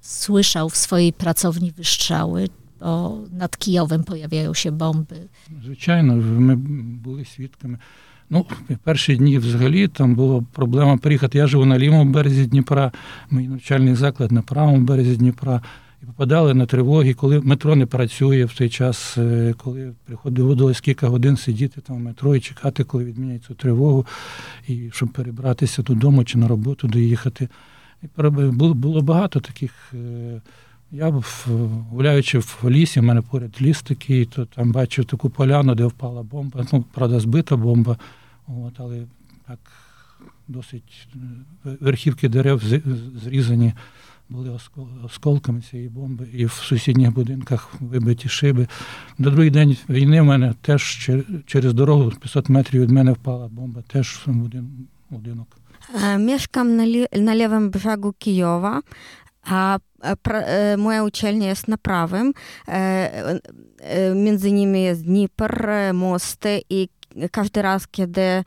słyszał 0.00 0.70
w 0.70 0.76
swojej 0.76 1.12
pracowni 1.12 1.72
wystrzały? 1.72 2.48
Bo 2.82 3.18
nad 3.32 3.56
Kijowem 3.56 4.04
pojawiają 4.04 4.54
się. 4.54 4.78
Звичайно, 5.64 6.16
ми 6.16 6.56
були 7.04 7.24
свідками. 7.24 7.78
Ну, 8.30 8.46
перші 8.84 9.16
дні 9.16 9.38
взагалі 9.38 9.88
там 9.88 10.14
була 10.14 10.44
проблема 10.52 10.96
приїхати. 10.96 11.38
Я 11.38 11.46
живу 11.46 11.64
на 11.64 11.78
лівому 11.78 12.12
березі 12.12 12.46
Дніпра, 12.46 12.92
мій 13.30 13.48
навчальний 13.48 13.94
заклад 13.94 14.32
на 14.32 14.42
правому 14.42 14.78
березі 14.78 15.16
Дніпра. 15.16 15.60
І 16.02 16.06
попадали 16.06 16.54
на 16.54 16.66
тривоги, 16.66 17.14
коли 17.14 17.40
метро 17.40 17.76
не 17.76 17.86
працює 17.86 18.44
в 18.44 18.52
той 18.54 18.68
час, 18.68 19.18
коли 19.56 19.92
доводилось 20.24 20.80
кілька 20.80 21.08
годин 21.08 21.36
сидіти 21.36 21.80
там 21.80 21.96
в 21.96 22.00
метро 22.00 22.36
і 22.36 22.40
чекати, 22.40 22.84
коли 22.84 23.04
відміняють 23.04 23.44
цю 23.44 23.54
тривогу, 23.54 24.06
і 24.68 24.90
щоб 24.92 25.08
перебратися 25.08 25.82
додому 25.82 26.24
чи 26.24 26.38
на 26.38 26.48
роботу 26.48 26.88
доїхати. 26.88 27.48
Було, 28.16 28.74
було 28.74 29.02
багато 29.02 29.40
таких. 29.40 29.92
Я 30.92 31.22
гуляючи 31.90 32.38
в 32.38 32.64
лісі, 32.64 33.00
в 33.00 33.02
мене 33.02 33.22
поряд 33.22 33.62
ліс 33.62 33.82
такий, 33.82 34.24
то 34.24 34.46
там 34.46 34.72
бачив 34.72 35.04
таку 35.04 35.30
поляну, 35.30 35.74
де 35.74 35.86
впала 35.86 36.22
бомба. 36.22 36.66
Ну, 36.72 36.84
правда, 36.94 37.20
збита 37.20 37.56
бомба, 37.56 37.96
от, 38.46 38.74
але 38.80 39.02
так 39.48 39.58
досить 40.48 41.08
верхівки 41.64 42.28
дерев 42.28 42.62
зрізані 43.24 43.72
були 44.28 44.58
осколками 45.04 45.60
цієї 45.60 45.88
бомби, 45.88 46.26
і 46.32 46.44
в 46.46 46.52
сусідніх 46.52 47.12
будинках 47.12 47.74
вибиті 47.80 48.28
шиби. 48.28 48.66
До 49.18 49.30
другий 49.30 49.50
день 49.50 49.76
війни 49.88 50.20
в 50.20 50.24
мене 50.24 50.54
теж 50.60 51.10
через 51.46 51.74
дорогу 51.74 52.10
500 52.10 52.48
метрів 52.48 52.82
від 52.82 52.90
мене 52.90 53.12
впала 53.12 53.48
бомба, 53.48 53.82
теж 53.86 54.26
будинок. 55.10 55.46
Mieszkam 56.18 56.68
na, 56.78 56.84
li- 56.94 57.10
na 57.28 57.34
lewym 57.40 57.70
brzegu 57.70 58.10
Kijowa, 58.22 58.80
moja 60.78 61.04
uczelnia 61.04 61.48
jest 61.48 61.68
na 61.68 61.76
prawym. 61.78 62.32
Między 64.14 64.52
nimi 64.52 64.82
jest 64.82 65.04
Dnipr, 65.04 65.66
mosty 65.94 66.60
i 66.70 66.88
każdy 67.30 67.62
raz, 67.62 67.88
kiedy 67.88 68.44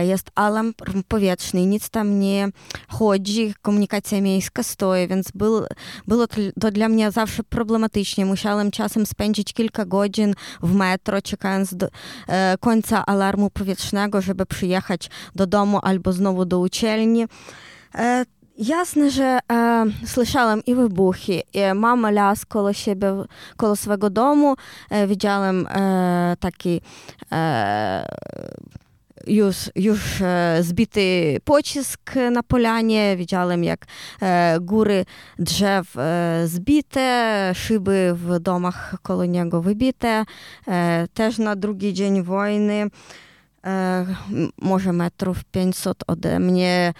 jest 0.00 0.30
alarm 0.34 0.72
powietrzny, 1.08 1.66
nic 1.66 1.90
tam 1.90 2.20
nie 2.20 2.48
chodzi, 2.88 3.54
komunikacja 3.62 4.20
miejska 4.20 4.62
stoi, 4.62 5.08
więc 5.08 5.30
był, 5.34 5.64
było 6.08 6.26
to 6.60 6.70
dla 6.70 6.88
mnie 6.88 7.10
zawsze 7.10 7.42
problematycznie. 7.42 8.26
Musiałem 8.26 8.70
czasem 8.70 9.06
spędzić 9.06 9.52
kilka 9.52 9.84
godzin 9.84 10.34
w 10.62 10.74
metro, 10.74 11.22
czekając 11.22 11.74
do 11.74 11.88
końca 12.60 13.06
alarmu 13.06 13.50
powietrznego, 13.50 14.20
żeby 14.20 14.46
przyjechać 14.46 15.10
do 15.34 15.46
domu 15.46 15.78
albo 15.82 16.12
znowu 16.12 16.44
do 16.44 16.58
uczelni. 16.58 17.24
E, 18.60 19.84
swego 23.76 24.10
domu. 24.10 24.54
E, 24.90 25.06
widziałem 25.06 25.66
e, 25.66 26.36
taki 26.40 26.80
już, 29.26 29.56
już 29.76 30.00
zbity 30.60 31.36
pocisk 31.44 32.00
na 32.32 32.42
polanie. 32.42 33.16
Widziałem, 33.16 33.64
jak 33.64 33.86
góry 34.60 35.04
drzew 35.38 35.94
zbite, 36.44 37.52
szyby 37.54 38.12
w 38.14 38.38
domach 38.38 38.94
koło 39.02 39.24
niego 39.24 39.62
wybite. 39.62 40.24
Też 41.14 41.38
na 41.38 41.56
drugi 41.56 41.94
dzień 41.94 42.22
wojny 42.22 42.90
może 44.62 44.92
metrów 44.92 45.44
500 45.44 46.04
ode 46.06 46.38
mnie 46.38 46.92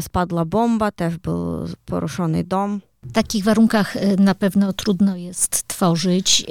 spadła 0.00 0.44
bomba, 0.44 0.90
też 0.90 1.18
był 1.18 1.66
poruszony 1.84 2.44
dom. 2.44 2.80
W 3.02 3.12
takich 3.12 3.44
warunkach 3.44 3.94
na 4.18 4.34
pewno 4.34 4.72
trudno 4.72 5.16
jest 5.16 5.68
tworzyć. 5.68 6.46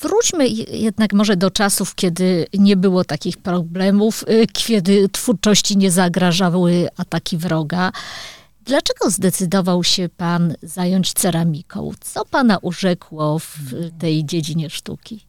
Wróćmy 0.00 0.48
jednak 0.70 1.12
może 1.12 1.36
do 1.36 1.50
czasów, 1.50 1.94
kiedy 1.94 2.46
nie 2.54 2.76
było 2.76 3.04
takich 3.04 3.36
problemów, 3.36 4.24
kiedy 4.52 5.08
twórczości 5.08 5.76
nie 5.76 5.90
zagrażały 5.90 6.88
ataki 6.96 7.36
wroga. 7.36 7.92
Dlaczego 8.64 9.10
zdecydował 9.10 9.84
się 9.84 10.08
pan 10.08 10.54
zająć 10.62 11.12
ceramiką? 11.12 11.90
Co 12.00 12.24
pana 12.24 12.58
urzekło 12.58 13.38
w 13.38 13.74
tej 13.98 14.24
dziedzinie 14.24 14.70
sztuki? 14.70 15.26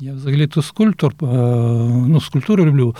Я 0.00 0.12
взагалі-то 0.14 0.62
скульптор, 0.62 1.14
ну, 1.20 2.20
скульптуру 2.20 2.66
люблю, 2.66 2.96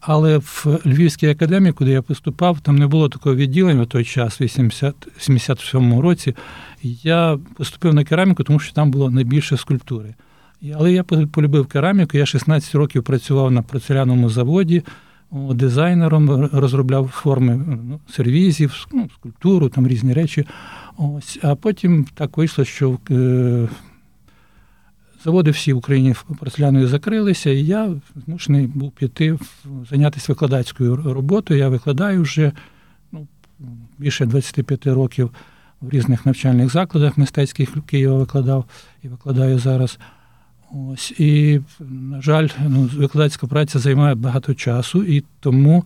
але 0.00 0.38
в 0.38 0.66
Львівській 0.86 1.28
академії, 1.28 1.72
куди 1.72 1.90
я 1.90 2.02
поступав, 2.02 2.60
там 2.60 2.78
не 2.78 2.86
було 2.86 3.08
такого 3.08 3.34
відділення 3.34 3.82
в 3.82 3.86
той 3.86 4.04
час, 4.04 4.40
в 4.40 4.42
87-му 4.42 6.02
році. 6.02 6.36
Я 6.82 7.38
поступив 7.56 7.94
на 7.94 8.04
кераміку, 8.04 8.44
тому 8.44 8.58
що 8.58 8.72
там 8.72 8.90
було 8.90 9.10
найбільше 9.10 9.56
скульптури. 9.56 10.14
Але 10.74 10.92
я 10.92 11.04
полюбив 11.04 11.66
кераміку, 11.66 12.18
я 12.18 12.26
16 12.26 12.74
років 12.74 13.02
працював 13.02 13.50
на 13.50 13.62
порцеляному 13.62 14.30
заводі, 14.30 14.82
дизайнером, 15.32 16.48
розробляв 16.52 17.08
форми 17.08 17.56
ну, 17.88 18.00
сервізів, 18.10 18.86
ну, 18.92 19.08
скульптуру, 19.14 19.68
там 19.68 19.88
різні 19.88 20.12
речі. 20.12 20.46
Ось. 20.96 21.38
А 21.42 21.54
потім 21.54 22.06
так 22.14 22.36
вийшло, 22.36 22.64
що 22.64 22.98
Заводи 25.24 25.50
всі 25.50 25.72
в 25.72 25.76
Україні 25.76 26.14
порцеляною 26.38 26.88
закрилися, 26.88 27.50
і 27.50 27.64
я 27.64 27.94
змушений 28.26 28.66
був 28.66 28.90
піти 28.90 29.38
зайнятися 29.90 30.32
викладацькою 30.32 30.96
роботою. 30.96 31.60
Я 31.60 31.68
викладаю 31.68 32.22
вже 32.22 32.52
ну, 33.12 33.26
більше 33.98 34.26
25 34.26 34.86
років 34.86 35.30
в 35.80 35.90
різних 35.90 36.26
навчальних 36.26 36.72
закладах 36.72 37.18
мистецьких 37.18 37.76
Києва 37.86 38.18
викладав 38.18 38.64
і 39.02 39.08
викладаю 39.08 39.58
зараз. 39.58 39.98
Ось 40.72 41.10
і, 41.10 41.60
на 41.80 42.22
жаль, 42.22 42.48
ну, 42.68 42.90
викладацька 42.96 43.46
праця 43.46 43.78
займає 43.78 44.14
багато 44.14 44.54
часу, 44.54 45.02
і 45.04 45.24
тому 45.40 45.84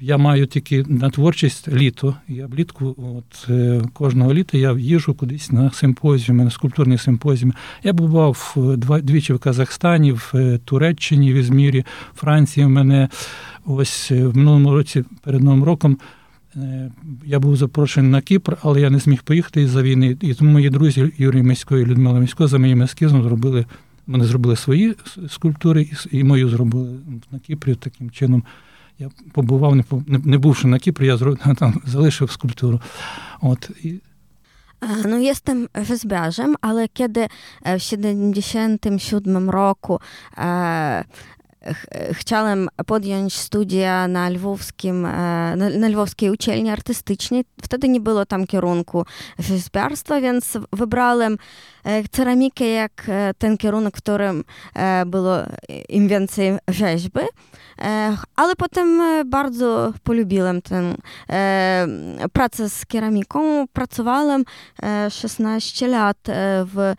я 0.00 0.18
маю 0.18 0.46
тільки 0.46 0.84
на 0.88 1.10
творчість 1.10 1.68
літо. 1.68 2.16
Я 2.28 2.46
влітку, 2.46 2.94
от 2.98 3.48
е, 3.48 3.82
кожного 3.92 4.34
літа 4.34 4.58
я 4.58 4.72
їжу 4.72 5.14
кудись 5.14 5.52
на 5.52 5.70
симпозіуми, 5.70 6.44
на 6.44 6.50
скульптурні 6.50 6.98
симпозіуми. 6.98 7.54
Я 7.82 7.92
бував 7.92 8.54
два 8.76 9.00
двічі 9.00 9.32
в 9.32 9.38
Казахстані, 9.38 10.12
в 10.12 10.32
е, 10.34 10.58
Туреччині, 10.64 11.32
в 11.32 11.36
Ізмірі, 11.36 11.84
Франції. 12.14 12.66
В 12.66 12.68
мене 12.68 13.08
ось 13.64 14.10
е, 14.10 14.26
в 14.26 14.36
минулому 14.36 14.72
році 14.72 15.04
перед 15.22 15.42
новим 15.42 15.64
роком. 15.64 15.98
Я 17.26 17.40
був 17.40 17.56
запрошений 17.56 18.10
на 18.10 18.20
Кіпр, 18.20 18.56
але 18.62 18.80
я 18.80 18.90
не 18.90 18.98
зміг 18.98 19.22
поїхати 19.22 19.62
із-за 19.62 19.82
війни. 19.82 20.16
І 20.20 20.34
тому 20.34 20.50
мої 20.50 20.70
друзі 20.70 21.12
Юрій 21.18 21.42
Місько 21.42 21.78
і 21.78 21.86
Людмила 21.86 22.20
Місько 22.20 22.46
за 22.46 22.58
моїм 22.58 22.82
ескізом 22.82 23.22
зробили. 23.22 23.66
Вони 24.06 24.24
зробили 24.24 24.56
свої 24.56 24.94
скульптури 25.28 25.88
і 26.10 26.24
мою 26.24 26.48
зробили 26.48 26.98
на 27.32 27.38
Кіпрі 27.38 27.74
таким 27.74 28.10
чином. 28.10 28.42
Я 29.00 29.10
побував, 29.32 29.76
не 29.76 29.84
не 30.06 30.38
бувши 30.38 30.68
на 30.68 30.78
Кіпрі, 30.78 31.06
я 31.06 31.18
там 31.58 31.82
залишив 31.86 32.30
скульптуру. 32.30 32.80
От. 33.40 33.70
І... 33.82 34.00
No 35.04 35.18
jestem 35.18 35.68
rzeźbiarzem, 35.74 36.56
ale 36.60 36.88
kiedy 36.88 37.26
w 37.78 37.82
77 37.82 39.50
roku 39.50 40.00
e, 41.62 42.14
chciałem 42.14 42.68
podjąć 42.86 43.36
studia 43.36 44.08
na 44.08 44.28
lwowskim, 44.28 45.02
na, 45.02 45.56
na 45.56 45.88
lwowskiej 45.88 46.30
uczelni 46.30 46.70
artystycznej. 46.70 47.44
Wtedy 47.62 47.88
nie 47.88 48.00
było 48.00 48.26
tam 48.26 48.46
kierunku 48.46 49.04
rzeźbiarstwa, 49.38 50.20
więc 50.20 50.58
wybrałem 50.72 51.36
ceramikę 52.10 52.64
jak 52.64 53.06
ten 53.38 53.58
kierunek, 53.58 53.96
w 53.96 54.00
którym 54.00 54.44
było 55.06 55.36
im 55.88 56.08
więcej 56.08 56.58
rzeźby. 56.68 57.20
Ale 58.36 58.56
potem 58.56 59.02
bardzo 59.26 59.92
polubiłem 60.02 60.62
tę 60.62 60.94
pracę 62.32 62.68
z 62.68 62.86
keramiką. 62.86 63.66
Pracowałem 63.72 64.44
16 65.10 65.88
lat 65.88 66.18
w, 66.64 66.94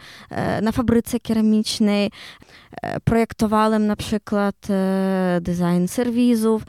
na 0.61 0.71
fabryce 0.71 1.19
keramicznej. 1.19 2.11
Projektowałem 3.03 3.87
na 3.87 3.95
przykład 3.95 4.55
design 5.41 5.87
serwisów. 5.87 6.63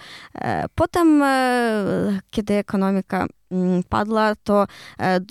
Potem, 0.75 1.25
kiedy 2.31 2.55
ekonomika 2.55 3.27
padła, 3.89 4.33
to 4.45 4.67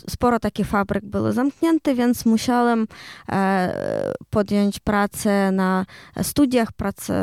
sporo 0.10 0.40
takich 0.40 0.68
fabryk 0.68 1.06
było 1.06 1.32
zamknięte, 1.34 1.96
więc 1.96 2.26
musiałem 2.26 2.88
podjąć 4.30 4.80
pracę 4.80 5.52
na 5.52 5.86
studiach, 6.22 6.72
pracę 6.72 7.14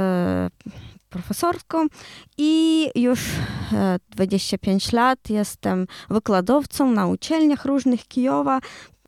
profesorską 1.08 1.86
i 2.38 2.90
już 2.94 3.20
25 4.10 4.92
lat 4.92 5.18
jestem 5.30 5.86
wykładowcą 6.10 6.90
na 6.90 7.06
uczelniach 7.06 7.64
różnych 7.64 8.06
Kijowa. 8.08 8.58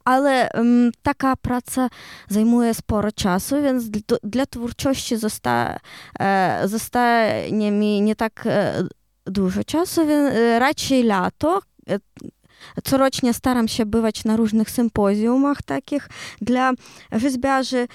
Але 0.05 0.51
м, 0.55 0.93
така 1.03 1.37
праця 1.37 1.89
займує 2.29 2.75
споро 2.75 3.11
часу. 3.11 3.57
Він 3.63 3.93
для 4.23 4.45
творчості 4.45 5.17
зоста, 5.17 5.81
е, 6.21 6.61
не 8.01 8.15
так 8.15 8.43
е, 8.47 8.75
дуже 9.27 9.63
часу. 9.63 10.03
Він 10.07 10.27
е, 10.27 10.59
радше 10.59 11.05
лято. 11.05 11.61
Е, 11.89 11.99
Corocznie 12.85 13.35
staram 13.35 13.69
się 13.69 13.87
bywać 13.87 14.25
na 14.25 14.37
różnych 14.37 14.71
sympozjumach 14.71 15.63
takich 15.63 16.09
dla 16.41 16.73
rzeźbiarzy. 17.13 17.89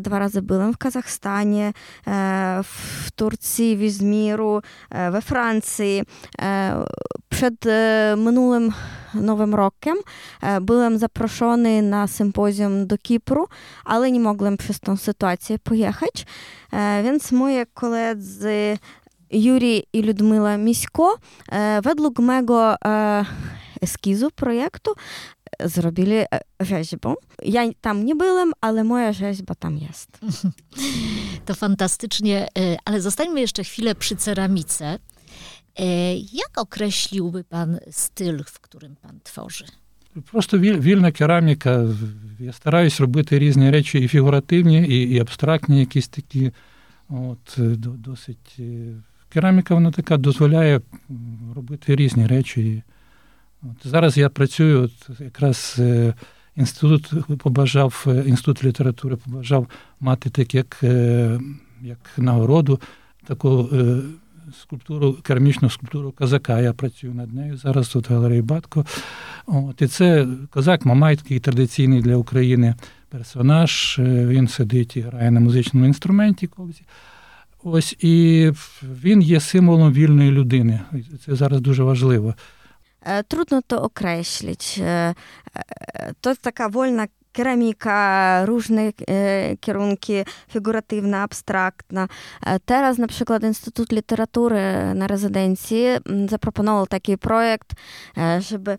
Dwa 0.00 0.18
razy 0.18 0.42
byłem 0.42 0.72
w 0.72 0.78
Kazachstanie, 0.78 1.72
w 2.64 3.10
Turcji, 3.16 3.76
w 3.76 3.82
Izmiru, 3.82 4.60
we 5.10 5.22
Francji. 5.22 6.02
Przed 7.28 7.54
minulym 8.16 8.72
Nowym 9.14 9.54
Rokiem 9.54 9.96
byłem 10.60 10.98
zaproszony 10.98 11.82
na 11.82 12.06
sympozjum 12.06 12.86
do 12.86 12.98
Kipru, 12.98 13.46
ale 13.84 14.10
nie 14.10 14.20
mogłem 14.20 14.56
przez 14.56 14.80
tą 14.80 14.96
sytuację 14.96 15.58
pojechać, 15.58 16.26
więc 17.04 17.32
moi 17.32 17.64
koledzy 17.74 18.78
Юрій 19.30 19.84
і 19.92 20.02
Людмила 20.02 20.56
Місько 20.56 21.16
według 21.82 22.18
mego 22.18 22.76
eskizu 23.81 24.31
projektu 24.31 24.91
zrobili 25.65 26.15
rzeźbę. 26.59 27.13
Ja 27.43 27.61
tam 27.81 28.05
nie 28.05 28.15
byłem, 28.15 28.51
ale 28.61 28.83
moja 28.83 29.13
rzeźba 29.13 29.55
tam 29.55 29.77
jest. 29.77 30.19
To 31.45 31.55
fantastycznie, 31.55 32.47
ale 32.85 33.01
zostańmy 33.01 33.41
jeszcze 33.41 33.63
chwilę 33.63 33.95
przy 33.95 34.15
ceramice. 34.15 34.99
Jak 36.33 36.57
określiłby 36.57 37.43
pan 37.43 37.79
styl, 37.91 38.43
w 38.43 38.59
którym 38.59 38.95
pan 38.95 39.19
tworzy? 39.23 39.65
Просто 40.31 40.59
вільна 40.59 41.11
кераміка. 41.11 41.85
Я 42.39 42.53
стараюсь 42.53 42.99
робити 42.99 43.39
різні 43.39 43.71
речі, 43.71 43.99
і 43.99 44.07
фігуративні, 44.07 44.87
і, 44.87 45.11
і 45.11 45.19
абстрактні, 45.19 45.79
якісь 45.79 46.07
такі. 46.07 46.51
От, 47.09 47.55
досить. 47.79 48.59
Кераміка 49.29 49.73
вона 49.73 49.91
така 49.91 50.17
дозволяє 50.17 50.81
робити 51.55 51.95
різні 51.95 52.27
речі. 52.27 52.83
От 53.62 53.90
Зараз 53.90 54.16
я 54.16 54.28
працюю, 54.28 54.82
от 54.82 55.20
якраз 55.20 55.80
інститут 56.56 57.12
побажав, 57.38 58.06
інститут 58.26 58.64
літератури 58.64 59.16
побажав 59.16 59.66
мати 60.00 60.30
так, 60.30 60.54
як 60.54 60.82
як 61.82 61.98
нагороду, 62.16 62.80
таку 63.26 63.68
скульптуру, 64.62 65.12
керамічну 65.12 65.70
скульптуру 65.70 66.12
козака. 66.12 66.60
Я 66.60 66.72
працюю 66.72 67.14
над 67.14 67.34
нею. 67.34 67.56
Зараз 67.56 67.88
тут 67.88 68.10
галереї 68.10 68.42
Батко. 68.42 68.86
От, 69.46 69.82
І 69.82 69.86
це 69.86 70.26
козак 70.50 70.84
Мамай, 70.84 71.16
такий 71.16 71.40
традиційний 71.40 72.02
для 72.02 72.16
України 72.16 72.74
персонаж. 73.08 73.96
Він 73.98 74.48
сидить 74.48 74.96
і 74.96 75.00
грає 75.00 75.30
на 75.30 75.40
музичному 75.40 75.86
інструменті. 75.86 76.48
Ось 77.62 77.96
і 78.00 78.52
він 79.02 79.22
є 79.22 79.40
символом 79.40 79.92
вільної 79.92 80.30
людини. 80.30 80.80
Це 81.26 81.34
зараз 81.34 81.60
дуже 81.60 81.82
важливо. 81.82 82.34
To 86.20 86.30
jest 86.30 86.42
taka 86.42 86.68
wolna 86.68 87.06
keramika, 87.32 88.44
różne 88.44 88.82
kierunki, 89.60 90.12
figuratywna, 90.48 91.22
abstraktna. 91.22 92.08
Teraz 92.64 92.98
na 92.98 93.06
przykład 93.06 93.42
Instytut 93.42 93.92
Literatury 93.92 94.60
na 94.94 95.06
rezydencji 95.06 95.84
zaproponował 96.28 96.86
taki 96.86 97.18
projekt, 97.18 97.72
żeby 98.38 98.78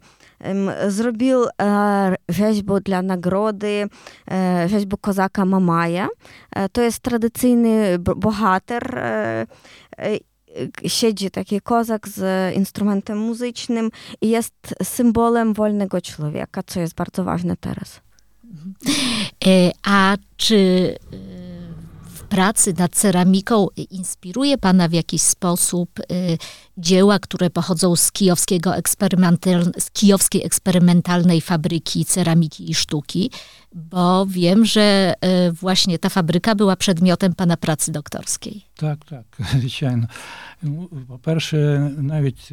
zrobił 0.87 1.45
rzeźbę 2.29 2.81
dla 2.81 3.01
nagrody, 3.01 3.87
rzeźbę 4.67 4.97
kozaka 5.01 5.45
Mamaja. 5.45 6.07
To 6.71 6.81
jest 6.81 6.99
tradycyjny 6.99 7.99
bohater 7.99 9.01
siedzi 10.87 11.31
taki 11.31 11.61
kozak 11.61 12.07
z 12.07 12.55
instrumentem 12.55 13.17
muzycznym 13.17 13.89
i 14.21 14.29
jest 14.29 14.53
symbolem 14.83 15.53
wolnego 15.53 16.01
człowieka, 16.01 16.63
co 16.63 16.79
jest 16.79 16.95
bardzo 16.95 17.23
ważne 17.23 17.57
teraz. 17.57 18.01
A 19.83 20.17
czy 20.37 20.95
w 21.11 21.50
pracy 22.30 22.74
nad 22.78 22.92
ceramiką 22.94 23.66
inspiruje 23.76 24.58
Pana 24.58 24.88
w 24.88 24.92
jakiś 24.92 25.22
sposób 25.22 26.00
dzieła, 26.78 27.18
które 27.18 27.50
pochodzą 27.50 27.96
z, 27.96 28.12
kijowskiego 28.12 28.76
eksperymental, 28.76 29.72
z 29.78 29.90
kijowskiej 29.90 30.44
eksperymentalnej 30.44 31.40
fabryki 31.40 32.04
ceramiki 32.04 32.70
i 32.70 32.74
sztuki? 32.74 33.30
Bo 33.74 34.26
wiem, 34.26 34.64
że 34.64 35.14
właśnie 35.52 35.98
ta 35.98 36.08
fabryka 36.08 36.54
była 36.54 36.76
przedmiotem 36.76 37.34
Pana 37.34 37.56
pracy 37.56 37.92
doktorskiej. 37.92 38.64
Так, 38.76 38.98
так, 39.04 39.24
звичайно. 39.52 40.08
По-перше, 41.08 41.90
навіть 41.98 42.52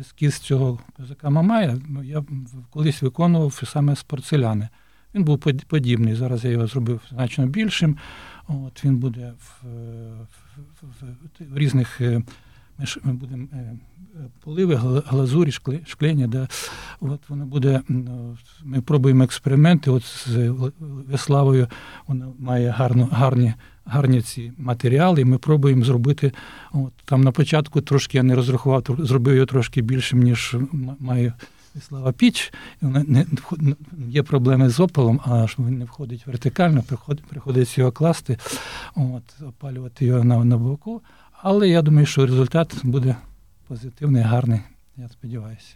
ескіз 0.00 0.38
цього 0.38 0.78
козака 0.96 1.30
Мамая 1.30 1.78
я 2.04 2.24
колись 2.70 3.02
виконував 3.02 3.62
саме 3.72 3.96
з 3.96 4.02
порцеляни. 4.02 4.68
Він 5.15 5.23
був 5.23 5.39
подібний. 5.67 6.15
Зараз 6.15 6.45
я 6.45 6.51
його 6.51 6.67
зробив 6.67 7.01
значно 7.11 7.47
більшим. 7.47 7.97
От 8.47 8.85
Він 8.85 8.97
буде 8.97 9.33
в, 9.39 9.65
в, 10.53 10.87
в, 11.01 11.53
в 11.53 11.57
різних 11.57 12.01
ми, 12.79 12.85
ми 13.03 13.13
будемо 13.13 13.47
поливи, 14.43 14.75
глазурі, 15.05 15.51
шклення, 15.85 16.27
де 16.27 16.47
от 16.99 17.29
воно 17.29 17.45
буде, 17.45 17.81
ну, 17.89 18.37
ми 18.63 18.81
пробуємо 18.81 19.23
експерименти. 19.23 19.91
От 19.91 20.03
з 20.03 20.53
Веславою 20.79 21.67
вона 22.07 22.27
має 22.39 22.69
гарну, 22.69 23.09
гарні 23.11 23.53
гарні 23.85 24.21
ці 24.21 24.51
матеріали, 24.57 25.21
і 25.21 25.25
ми 25.25 25.37
пробуємо 25.37 25.83
зробити. 25.83 26.31
От, 26.71 26.93
Там 27.05 27.21
на 27.21 27.31
початку 27.31 27.81
трошки 27.81 28.17
я 28.17 28.23
не 28.23 28.35
розрахував, 28.35 28.83
зробив 28.99 29.35
його 29.35 29.45
трошки 29.45 29.81
більшим, 29.81 30.23
ніж 30.23 30.55
має 30.99 31.33
Веслава 31.75 32.11
Піч. 32.11 32.53
Є 34.09 34.23
проблеми 34.23 34.69
з 34.69 34.79
опалом, 34.79 35.21
а 35.25 35.45
він 35.59 35.77
не 35.77 35.85
входить 35.85 36.27
вертикально, 36.27 36.83
приходить, 37.29 37.77
його 37.77 37.91
класти, 37.91 38.37
от, 38.95 39.47
опалювати 39.47 40.05
його 40.05 40.23
на, 40.23 40.45
на 40.45 40.57
боку. 40.57 41.01
Але 41.31 41.69
я 41.69 41.81
думаю, 41.81 42.05
що 42.05 42.25
результат 42.25 42.75
буде 42.83 43.15
pozytywny, 43.69 44.21
гарний, 44.21 44.59
я 44.97 45.09
сподіваюся. 45.09 45.75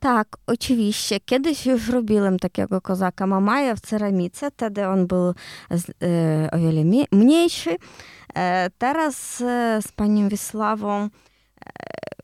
Tak, 0.00 0.38
oczywiście. 0.46 1.20
Kiedyś 1.20 1.66
już 1.66 1.88
robiłem 1.88 2.38
takiego 2.38 2.80
kozaka 2.80 3.26
Mamaja 3.26 3.74
w 3.76 3.80
ceramice, 3.80 4.50
wtedy 4.50 4.88
on 4.88 5.06
był 5.06 5.34
e, 5.68 6.50
o 6.52 6.58
wiele 6.58 7.06
mniejszy. 7.12 7.76
E, 8.34 8.70
teraz 8.78 9.40
e, 9.40 9.82
z 9.82 9.92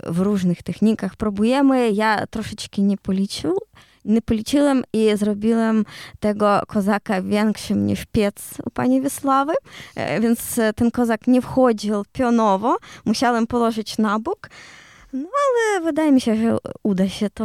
w 0.07 0.19
różnych 0.19 0.63
technikach 0.63 1.17
próbujemy. 1.17 1.93
Ja 1.93 2.27
troszeczkę 2.27 2.83
nie 2.83 2.97
policzył, 2.97 3.59
nie 4.05 4.23
policzyłem 4.23 4.83
i 4.93 5.17
zrobiłem 5.17 5.85
tego 6.21 6.61
kozaka 6.67 7.23
większym 7.23 7.87
niż 7.87 8.05
piec 8.13 8.55
u 8.67 8.71
pani 8.71 9.03
Wisławy, 9.03 9.53
e, 9.95 10.21
więc 10.21 10.61
ten 10.77 10.91
kozak 10.91 11.27
nie 11.27 11.43
wchodził 11.43 12.05
pionowo. 12.13 12.77
Musiałem 13.05 13.47
położyć 13.47 13.99
na 13.99 14.19
bok. 14.19 14.51
No 15.13 15.29
ale 15.29 15.85
wydaje 15.85 16.13
mi 16.13 16.21
się, 16.21 16.37
że 16.37 16.57
uda 16.83 17.09
się 17.09 17.31
to. 17.31 17.45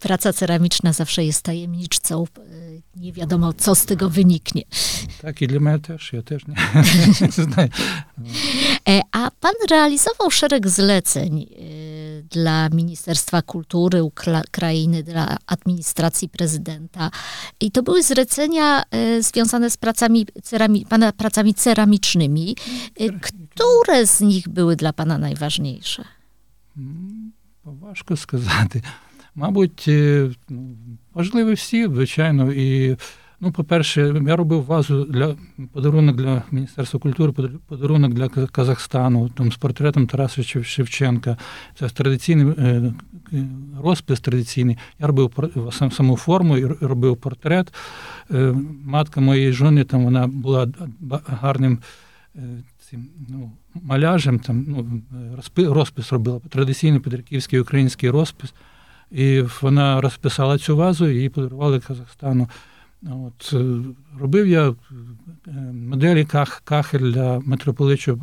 Praca 0.00 0.32
ceramiczna 0.32 0.92
zawsze 0.92 1.24
jest 1.24 1.42
tajemniczcą 1.42 2.24
Nie 2.97 3.13
wiadomo, 3.13 3.53
co 3.53 3.75
z 3.75 3.85
tego 3.85 4.09
wyniknie. 4.09 4.63
Tak, 5.21 5.41
i 5.41 5.47
dla 5.47 5.59
mnie 5.59 5.79
też, 5.79 6.13
ja 6.13 6.21
też 6.23 6.47
nie, 6.47 6.55
znaję. 7.31 7.69
A 9.11 9.31
pan 9.39 9.53
realizował 9.69 10.31
szereg 10.31 10.67
zleceń 10.67 11.47
dla 12.29 12.69
Ministerstwa 12.69 13.41
Kultury 13.41 14.03
Ukrainy, 14.03 15.03
dla 15.03 15.37
administracji 15.45 16.29
prezydenta. 16.29 17.11
I 17.59 17.71
to 17.71 17.83
były 17.83 18.03
zlecenia 18.03 18.83
związane 19.19 19.69
z 19.69 19.77
pracami, 19.77 20.25
cerami, 20.43 20.85
pana 20.89 21.11
pracami 21.11 21.53
ceramicznymi. 21.53 22.55
Które 23.55 24.05
з 24.05 24.21
них 24.21 24.49
були 24.49 24.75
для 24.75 24.91
пана 24.91 25.17
найважніше? 25.17 26.05
Важко 27.65 28.17
сказати. 28.17 28.81
Мабуть, 29.35 29.89
важливі 31.18 31.52
всі, 31.52 31.84
звичайно. 31.84 32.52
І, 32.52 32.96
ну, 33.40 33.52
по-перше, 33.52 34.22
я 34.26 34.36
робив 34.36 34.64
вазу 34.64 35.04
для 35.04 35.36
подарунок 35.72 36.16
для 36.16 36.42
Міністерства 36.50 37.00
культури, 37.00 37.32
подарунок 37.66 38.14
для 38.14 38.28
Казахстану 38.28 39.28
там, 39.28 39.52
з 39.52 39.56
портретом 39.56 40.06
Тараса 40.06 40.42
Шевченка. 40.42 41.36
Це 41.78 41.88
традиційний 41.88 42.54
розпис 43.82 44.20
традиційний. 44.20 44.78
Я 44.98 45.06
робив 45.06 45.32
саму 45.92 46.16
форму 46.16 46.58
і 46.58 46.64
робив 46.66 47.16
портрет. 47.16 47.74
Матка 48.84 49.20
моєї 49.20 49.52
жони 49.52 49.84
там 49.84 50.04
вона 50.04 50.26
була 50.26 50.68
гарним 51.26 51.78
цим 52.90 53.06
ну, 53.28 53.52
маляжем, 53.74 54.38
там, 54.38 54.64
ну, 54.68 55.02
розпис 55.74 56.12
робила, 56.12 56.40
традиційний 56.48 57.00
петриківський 57.00 57.60
український 57.60 58.10
розпис. 58.10 58.54
І 59.10 59.44
вона 59.60 60.00
розписала 60.00 60.58
цю 60.58 60.76
вазу 60.76 61.06
і 61.06 61.14
її 61.14 61.28
подарували 61.28 61.80
Казахстану. 61.80 62.48
От, 63.02 63.54
Робив 64.18 64.46
я 64.46 64.74
моделі 65.72 66.24
ках, 66.24 66.62
кахель 66.64 67.12
для 67.12 67.38
митрополичого 67.38 68.18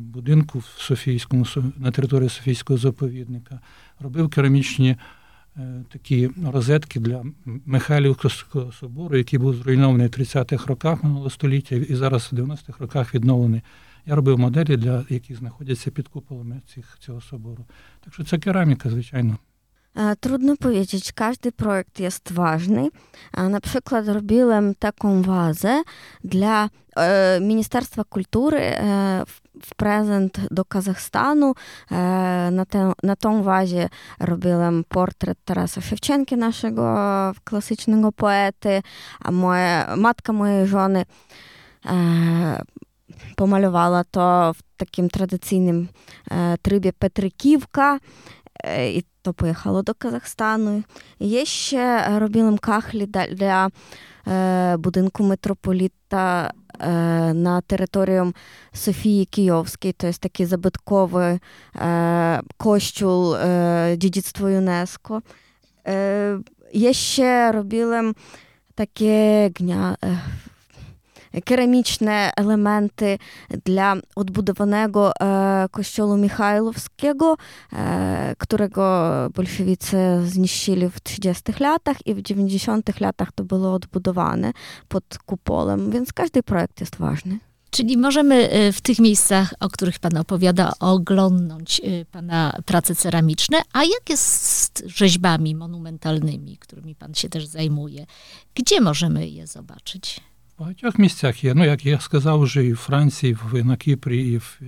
будинку 0.00 0.58
в 0.58 0.64
Софійському, 0.64 1.46
на 1.76 1.90
території 1.90 2.28
Софійського 2.28 2.78
заповідника. 2.78 3.60
Робив 4.00 4.28
керамічні 4.28 4.96
такі 5.92 6.30
розетки 6.52 7.00
для 7.00 7.24
Михайлівського 7.44 8.72
собору, 8.72 9.16
який 9.16 9.38
був 9.38 9.54
зруйнований 9.54 10.06
в 10.06 10.10
30-х 10.10 10.66
роках 10.66 11.04
минулого 11.04 11.30
століття 11.30 11.76
і 11.76 11.94
зараз 11.94 12.28
в 12.32 12.36
90-х 12.36 12.80
роках 12.80 13.14
відновлений. 13.14 13.62
Я 14.06 14.14
робив 14.14 14.38
моделі, 14.38 14.76
для 14.76 15.04
які 15.08 15.34
знаходяться 15.34 15.90
під 15.90 16.08
куполами 16.08 16.60
цих, 16.74 16.98
цього 17.00 17.20
собору. 17.20 17.64
Так 18.04 18.14
що 18.14 18.24
це 18.24 18.38
кераміка, 18.38 18.90
звичайно. 18.90 19.38
Trudno 20.20 20.56
powiedzieć, 20.56 21.12
każdy 21.12 21.52
projekt 21.52 22.00
jest 22.00 22.32
ważny. 22.32 22.88
Na 23.50 23.60
przykład 23.60 24.08
robiłem 24.08 24.74
taką 24.74 25.22
wazę 25.22 25.82
dla 26.24 26.68
e, 26.96 27.40
Ministerstwa 27.40 28.04
Kultury 28.04 28.58
e, 28.60 29.24
w 29.62 29.74
prezent 29.76 30.40
do 30.50 30.64
Kazachstanu. 30.64 31.54
E, 31.90 31.94
na, 32.52 32.64
tę, 32.64 32.92
na 33.02 33.16
tą 33.16 33.42
wazie 33.42 33.88
robiłem 34.20 34.84
portret 34.88 35.38
Tarasa 35.44 35.80
Szewczenki, 35.80 36.36
naszego 36.36 36.96
klasycznego 37.44 38.12
poety, 38.12 38.82
a 39.20 39.32
moja, 39.32 39.96
matka 39.96 40.32
mojej 40.32 40.66
żony 40.66 41.04
pomalowała 43.36 44.04
to 44.04 44.52
w 44.54 44.76
takim 44.76 45.08
tradycyjnym 45.08 45.88
trybie 46.62 46.92
Е, 48.64 48.90
і 48.90 49.04
то 49.22 49.32
поїхало 49.32 49.82
до 49.82 49.94
Казахстану. 49.94 50.82
Є 51.18 51.44
ще 51.44 52.06
е, 52.08 52.18
робілим 52.18 52.58
кахлі 52.58 53.06
для 53.30 53.70
е, 54.28 54.76
будинку 54.76 55.22
митрополіта 55.22 56.52
на 57.32 57.60
територію 57.60 58.32
Софії 58.72 59.24
Київської, 59.24 59.92
тобто 59.92 60.18
такий 60.18 60.46
забитковий 60.46 61.38
кощул 62.56 63.36
дідіцтва 63.96 64.50
ЮНЕСКО. 64.50 65.22
Є 66.72 66.92
ще 66.92 67.52
робілим 67.52 68.14
таке 68.74 69.50
гня. 69.58 69.96
керамічne 71.45 72.31
elementy 72.37 73.17
dla 73.65 73.95
odbudowanego 74.15 75.11
kościoła 75.71 76.17
Michajlowskiego, 76.17 77.37
którego 78.37 79.11
bolszewicy 79.33 79.97
zniszczyli 80.25 80.89
w 80.89 80.99
30 80.99 81.43
latach 81.59 82.07
i 82.07 82.13
w 82.13 82.21
90 82.21 82.99
latach 82.99 83.31
to 83.31 83.43
było 83.43 83.73
odbudowane 83.73 84.51
pod 84.87 85.03
kupolem, 85.25 85.91
więc 85.91 86.13
każdy 86.13 86.43
projekt 86.43 86.79
jest 86.79 86.95
ważny. 86.95 87.39
Czyli 87.69 87.97
możemy 87.97 88.49
w 88.73 88.81
tych 88.81 88.99
miejscach, 88.99 89.53
o 89.59 89.69
których 89.69 89.99
Pan 89.99 90.17
opowiada, 90.17 90.71
oglądnąć 90.79 91.81
Pana 92.11 92.57
prace 92.65 92.95
ceramiczne. 92.95 93.61
A 93.73 93.83
jak 93.83 94.09
jest 94.09 94.23
z 94.23 94.71
rzeźbami 94.85 95.55
monumentalnymi, 95.55 96.57
którymi 96.57 96.95
Pan 96.95 97.13
się 97.13 97.29
też 97.29 97.45
zajmuje? 97.45 98.05
Gdzie 98.55 98.81
możemy 98.81 99.27
je 99.27 99.47
zobaczyć? 99.47 100.19
В 100.56 100.60
багатьох 100.60 100.98
місцях 100.98 101.44
є. 101.44 101.54
Ну, 101.54 101.64
як 101.64 101.86
я 101.86 102.00
сказав, 102.00 102.40
вже 102.40 102.64
і 102.64 102.72
в 102.72 102.76
Франції, 102.76 103.36
і 103.54 103.62
на 103.62 103.76
Кіпрі, 103.76 104.32
і 104.32 104.36
в 104.36 104.60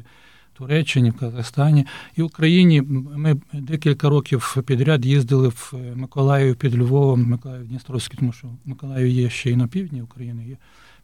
Туреччині, 0.52 1.10
в 1.10 1.18
Казахстані, 1.18 1.86
і 2.16 2.22
в 2.22 2.24
Україні. 2.24 2.82
Ми 3.16 3.36
декілька 3.52 4.08
років 4.08 4.56
підряд 4.66 5.06
їздили 5.06 5.48
в 5.48 5.74
Миколаїв 5.94 6.56
під 6.56 6.78
Львовом, 6.78 7.26
Миколаїв 7.26 7.68
Дністровський, 7.68 8.18
тому 8.18 8.32
що 8.32 8.48
Миколаїв 8.64 9.08
є 9.08 9.30
ще 9.30 9.50
й 9.50 9.56
на 9.56 9.66
півдні 9.66 10.02
України, 10.02 10.46
є 10.46 10.56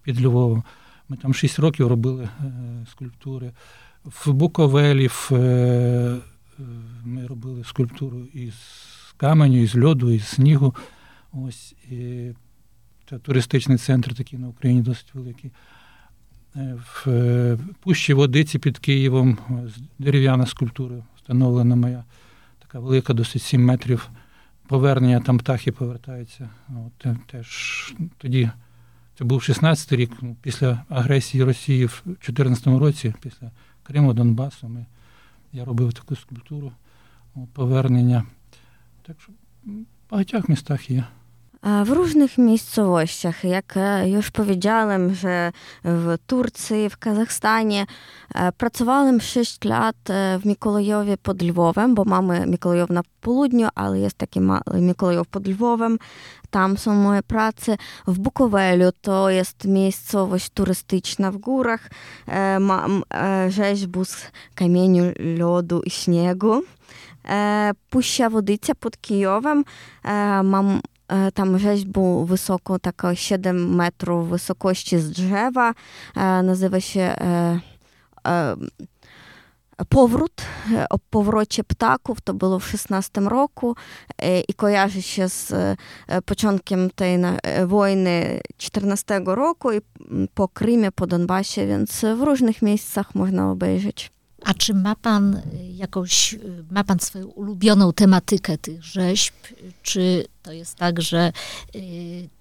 під 0.03 0.25
Львовом. 0.25 0.64
Ми 1.09 1.16
там 1.16 1.35
шість 1.35 1.59
років 1.59 1.88
робили 1.88 2.29
скульптури. 2.90 3.53
В 4.05 4.33
Буковелі 4.33 5.07
в, 5.07 5.31
ми 7.05 7.27
робили 7.27 7.64
скульптуру 7.64 8.25
із 8.35 8.55
каменю, 9.16 9.62
із 9.62 9.77
льоду, 9.77 10.11
із 10.11 10.27
снігу. 10.27 10.75
Ось, 11.33 11.75
і 11.90 12.31
Це 13.11 13.19
туристичний 13.19 13.79
центр 13.79 14.14
такий 14.14 14.38
на 14.38 14.49
Україні 14.49 14.83
досить 14.83 15.14
великий. 15.14 15.51
В 16.55 17.59
пущі 17.81 18.14
водиці 18.14 18.59
під 18.59 18.79
Києвом 18.79 19.38
дерев'яна 19.99 20.47
скульптура 20.47 20.97
встановлена 21.17 21.77
моя, 21.77 22.05
така 22.59 22.79
велика, 22.79 23.12
досить 23.12 23.43
7 23.43 23.64
метрів. 23.64 24.09
Повернення 24.69 25.21
там 25.21 25.38
птахи 25.38 25.73
повертаються. 25.73 26.49
От, 26.69 27.07
теж 27.27 27.95
Тоді 28.19 28.51
це 29.19 29.25
був 29.25 29.40
16-й 29.40 29.97
рік, 29.97 30.12
після 30.43 30.85
агресії 30.88 31.45
Росії 31.45 31.87
в 31.87 32.03
2014 32.05 32.67
році, 32.67 33.14
після 33.21 33.51
Криму, 33.83 34.14
Донбасу, 34.14 34.69
ми, 34.69 34.87
я 35.53 35.64
робив 35.64 35.93
таку 35.93 36.17
скульптуру 36.17 36.73
повернення. 37.53 38.25
Так 39.03 39.17
що 39.21 39.33
в 39.64 40.11
багатьох 40.11 40.49
містах 40.49 40.90
є. 40.90 41.05
W 41.85 41.90
różnych 41.90 42.38
miejscowościach. 42.38 43.44
Jak 43.44 43.74
już 44.05 44.31
powiedziałem, 44.31 45.14
że 45.14 45.53
w 45.85 46.14
Turcji, 46.27 46.90
w 46.90 46.96
Kazachstanie 46.96 47.87
pracowałem 48.57 49.20
6 49.20 49.64
lat 49.64 49.96
w 50.40 50.44
Mikołajowie 50.44 51.16
pod 51.16 51.42
Lwowem, 51.42 51.94
bo 51.94 52.05
mamy 52.05 52.46
Mikołajów 52.46 52.90
na 52.90 53.03
południu, 53.20 53.68
ale 53.74 53.98
jest 53.98 54.16
taki 54.16 54.40
mały 54.40 54.62
Mikołajów 54.74 55.29
pod 55.29 55.46
Lwowem. 55.46 55.98
Tam 56.50 56.77
są 56.77 56.94
moje 56.94 57.22
prace. 57.22 57.77
W 58.07 58.18
Bukowelu 58.18 58.90
to 59.00 59.31
jest 59.31 59.64
miejscowość 59.64 60.50
turystyczna 60.55 61.31
w 61.31 61.37
górach. 61.37 61.90
Mam 62.61 63.03
rzeźbu 63.48 64.05
z 64.05 64.16
kamieniu, 64.55 65.05
lodu 65.38 65.81
i 65.81 65.90
śniegu. 65.90 66.62
Puścia 67.90 68.31
Wodycia 68.31 68.74
pod 68.74 69.00
Kijowem. 69.00 69.64
Mam 70.44 70.81
tam 71.35 71.59
rzeźbą 71.59 72.24
wysoką, 72.24 72.79
taka 72.79 73.14
7 73.14 73.74
metrów 73.74 74.29
wysokości 74.29 74.98
z 74.98 75.11
drzewa. 75.11 75.74
Nazywa 76.42 76.81
się 76.81 77.14
Powrót 79.88 80.42
o 80.90 80.98
powrocie 81.11 81.64
ptaków 81.64 82.20
to 82.20 82.35
było 82.35 82.59
w 82.59 82.68
16 82.68 83.20
roku 83.20 83.77
i 84.48 84.55
kojarzy 84.55 85.03
się 85.03 85.29
z 85.29 85.53
początkiem 86.24 86.90
tej 86.90 87.18
wojny 87.66 88.40
14 88.57 89.20
roku 89.27 89.72
i 89.72 89.81
po 90.35 90.48
Krymie, 90.48 90.92
po 90.92 91.07
Donbasie, 91.07 91.66
więc 91.66 92.00
w 92.00 92.22
różnych 92.22 92.62
miejscach 92.62 93.14
można 93.14 93.50
obejrzeć. 93.50 94.13
A 94.45 94.54
czy 94.54 94.73
ma 94.73 94.95
pan 94.95 95.41
jakąś, 95.75 96.36
ma 96.71 96.84
pan 96.84 96.99
swoją 96.99 97.25
ulubioną 97.28 97.93
tematykę 97.93 98.58
tych 98.58 98.84
rzeźb? 98.84 99.34
Czy 99.84 100.25
to 100.41 100.52
jest 100.52 100.75
tak, 100.75 101.02
że 101.02 101.34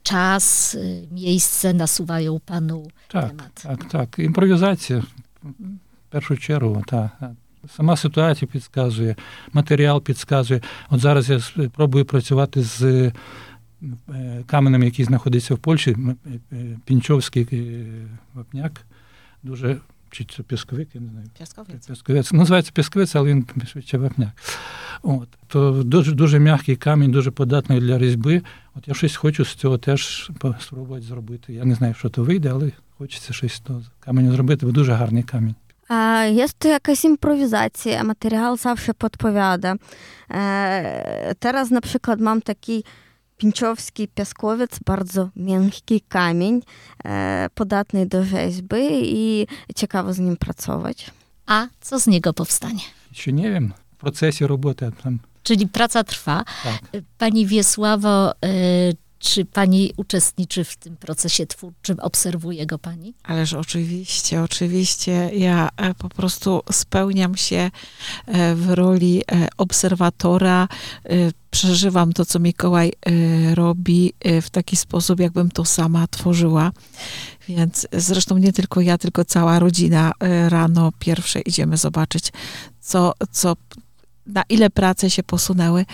czas, 0.03 0.77
miejsce 1.13 1.75
nasuwają 1.75 2.41
panu 2.41 2.89
tak, 3.09 3.29
temat? 3.29 3.63
Tak, 3.63 3.85
tak. 3.85 4.19
Improwizacja. 4.19 5.03
W 6.09 6.11
першу 6.11 6.37
чергу, 6.37 6.83
так. 6.87 7.11
Сама 7.77 7.97
ситуація 7.97 8.49
підказує, 8.53 9.17
матеріал 9.53 10.03
підказує. 10.03 10.61
От 10.91 11.01
зараз 11.01 11.31
я 11.31 11.41
спробую 11.41 12.05
працювати 12.05 12.63
з 12.63 13.13
каменем, 14.47 14.83
який 14.83 15.05
знаходиться 15.05 15.55
в 15.55 15.59
Польщі, 15.59 15.97
Пінчовський 16.85 17.47
вапняк. 18.35 18.81
Дуже 19.43 19.81
чи 20.14 20.24
це 20.24 20.44
пісковик, 20.44 20.90
я 20.94 21.02
не 21.02 21.10
знаю. 21.10 21.28
Пісковець. 21.40 21.88
Пісковець. 21.88 22.32
Називається 22.32 22.72
пісковець, 22.76 23.16
але 23.16 23.30
він 23.30 23.46
швидше 23.68 23.98
вапняк. 23.98 24.30
От. 25.02 25.30
То 25.48 25.84
дуже 25.84 26.12
дуже 26.12 26.40
м'який 26.40 26.76
камінь, 26.76 27.12
дуже 27.12 27.32
податний 27.32 27.80
для 27.80 27.98
різьби. 27.98 28.42
От 28.76 28.88
я 28.88 28.94
щось 28.94 29.16
хочу 29.16 29.46
з 29.46 29.56
цього 29.56 29.78
теж 29.78 30.32
спробувати 30.60 31.06
зробити. 31.06 31.54
Я 31.54 31.66
не 31.66 31.76
знаю, 31.76 31.94
що 31.94 32.10
то 32.10 32.24
вийде, 32.24 32.50
але 32.50 32.72
хочеться 32.98 33.34
щось 33.34 33.54
з 33.54 33.60
того 33.60 33.82
каменю 34.00 34.32
зробити, 34.32 34.66
бо 34.66 34.72
дуже 34.72 34.94
гарний 34.94 35.24
камінь. 35.24 35.56
Jest 36.44 36.66
jakaś 36.66 37.06
improwizacja, 37.06 38.04
materiał 38.04 38.58
zawsze 38.58 38.94
podpowiada. 38.94 39.76
Teraz 41.40 41.72
na 41.72 41.82
przykład 41.82 42.20
mam 42.20 42.42
taki 42.42 42.84
pięciowski 43.44 44.08
piaskowiec, 44.08 44.80
bardzo 44.86 45.30
miękki 45.36 46.02
kamień, 46.02 46.62
podatny 47.54 48.06
do 48.06 48.26
rzeźby 48.26 48.78
i 49.02 49.48
ciekawo 49.76 50.14
z 50.14 50.20
nim 50.20 50.38
pracować. 50.38 51.12
A 51.46 51.68
co 51.82 52.00
z 52.00 52.08
niego 52.08 52.34
powstanie? 52.34 52.82
Ще 53.12 53.34
nie 53.34 53.52
wiem, 53.52 53.74
w 53.94 53.98
procesie 53.98 54.48
roboty 54.48 54.92
tam. 55.04 55.20
Czyli 55.44 55.68
praca 55.68 56.04
trwa. 56.04 56.44
Tak. 56.64 57.02
Pani 57.18 57.48
Wiesławo, 57.48 58.34
czy 59.20 59.46
pani 59.46 59.94
uczestniczy 59.98 60.64
w 60.64 60.76
tym 60.76 60.98
procesie 60.98 61.46
twórczym? 61.46 62.00
Obserwuje 62.00 62.66
go 62.66 62.80
pani? 62.80 63.14
Ależ 63.24 63.54
oczywiście, 63.54 64.42
oczywiście. 64.42 65.32
Ja 65.34 65.70
po 65.98 66.10
prostu 66.10 66.62
spełniam 66.72 67.36
się 67.36 67.72
w 68.56 68.70
roli 68.70 69.22
obserwatora. 69.58 70.68
Przeżywam 71.54 72.14
to, 72.14 72.26
co 72.26 72.40
Mikołaj 72.40 72.94
robi 73.54 74.14
w 74.42 74.50
taki 74.50 74.76
sposób, 74.76 75.20
jakbym 75.20 75.52
to 75.52 75.66
sama 75.66 76.08
tworzyła. 76.08 76.72
Więc 77.50 77.88
zresztą 77.94 78.38
nie 78.38 78.54
tylko 78.54 78.82
ja, 78.82 78.98
tylko 78.98 79.26
cała 79.26 79.60
rodzina 79.60 80.12
rano 80.48 80.92
pierwsze 81.00 81.42
idziemy 81.42 81.78
zobaczyć, 81.78 82.32
co, 82.82 83.14
co, 83.32 83.56
na 84.28 84.44
ile 84.50 84.70
prace 84.70 85.10
się 85.10 85.24
posunęły. 85.24 85.86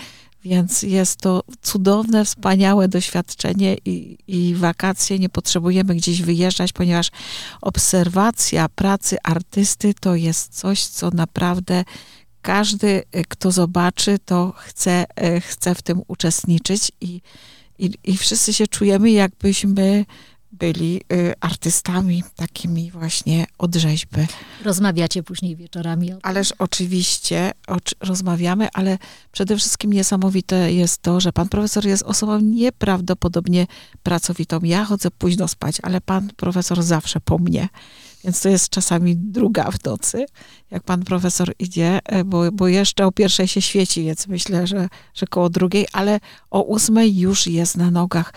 Więc 0.44 0.82
jest 0.82 1.16
to 1.16 1.42
cudowne, 1.62 2.24
wspaniałe 2.24 2.88
doświadczenie 2.88 3.76
i, 3.84 4.18
i 4.28 4.54
wakacje. 4.54 5.18
Nie 5.18 5.28
potrzebujemy 5.28 5.94
gdzieś 5.94 6.22
wyjeżdżać, 6.22 6.72
ponieważ 6.72 7.10
obserwacja 7.60 8.68
pracy 8.68 9.16
artysty 9.22 9.94
to 10.00 10.14
jest 10.14 10.58
coś, 10.58 10.86
co 10.86 11.10
naprawdę 11.10 11.84
każdy, 12.42 13.02
kto 13.28 13.50
zobaczy, 13.50 14.18
to 14.24 14.52
chce, 14.56 15.06
chce 15.40 15.74
w 15.74 15.82
tym 15.82 16.02
uczestniczyć 16.08 16.92
i, 17.00 17.20
i, 17.78 17.90
i 18.04 18.16
wszyscy 18.16 18.52
się 18.52 18.66
czujemy, 18.66 19.10
jakbyśmy 19.10 20.04
byli 20.52 21.00
artystami 21.40 22.24
takimi 22.36 22.90
właśnie 22.90 23.46
od 23.58 23.74
rzeźby. 23.74 24.20
Rozmawiacie 24.64 25.22
później 25.22 25.56
wieczorami 25.56 26.12
o 26.12 26.14
tym? 26.14 26.20
Ależ 26.22 26.52
oczywiście 26.58 27.50
oczy, 27.66 27.94
rozmawiamy, 28.00 28.68
ale 28.72 28.98
przede 29.32 29.56
wszystkim 29.56 29.92
niesamowite 29.92 30.72
jest 30.72 31.02
to, 31.02 31.20
że 31.20 31.32
pan 31.32 31.48
profesor 31.48 31.86
jest 31.86 32.02
osobą 32.02 32.40
nieprawdopodobnie 32.40 33.66
pracowitą. 34.02 34.60
Ja 34.62 34.84
chodzę 34.84 35.10
późno 35.10 35.48
spać, 35.48 35.76
ale 35.82 36.00
pan 36.00 36.30
profesor 36.36 36.82
zawsze 36.82 37.20
po 37.20 37.38
mnie. 37.38 37.68
Więc 38.24 38.40
to 38.40 38.48
jest 38.48 38.68
czasami 38.68 39.16
druga 39.16 39.70
w 39.70 39.84
nocy, 39.84 40.26
jak 40.70 40.82
pan 40.82 41.02
profesor 41.02 41.52
idzie, 41.58 41.98
bo, 42.24 42.52
bo 42.52 42.68
jeszcze 42.68 43.06
o 43.06 43.12
pierwszej 43.12 43.48
się 43.48 43.62
świeci, 43.62 44.04
więc 44.04 44.26
myślę, 44.26 44.66
że, 44.66 44.88
że 45.14 45.26
koło 45.26 45.50
drugiej, 45.50 45.86
ale 45.92 46.20
o 46.50 46.62
ósmej 46.62 47.18
już 47.18 47.46
jest 47.46 47.76
na 47.76 47.90
nogach. 47.90 48.34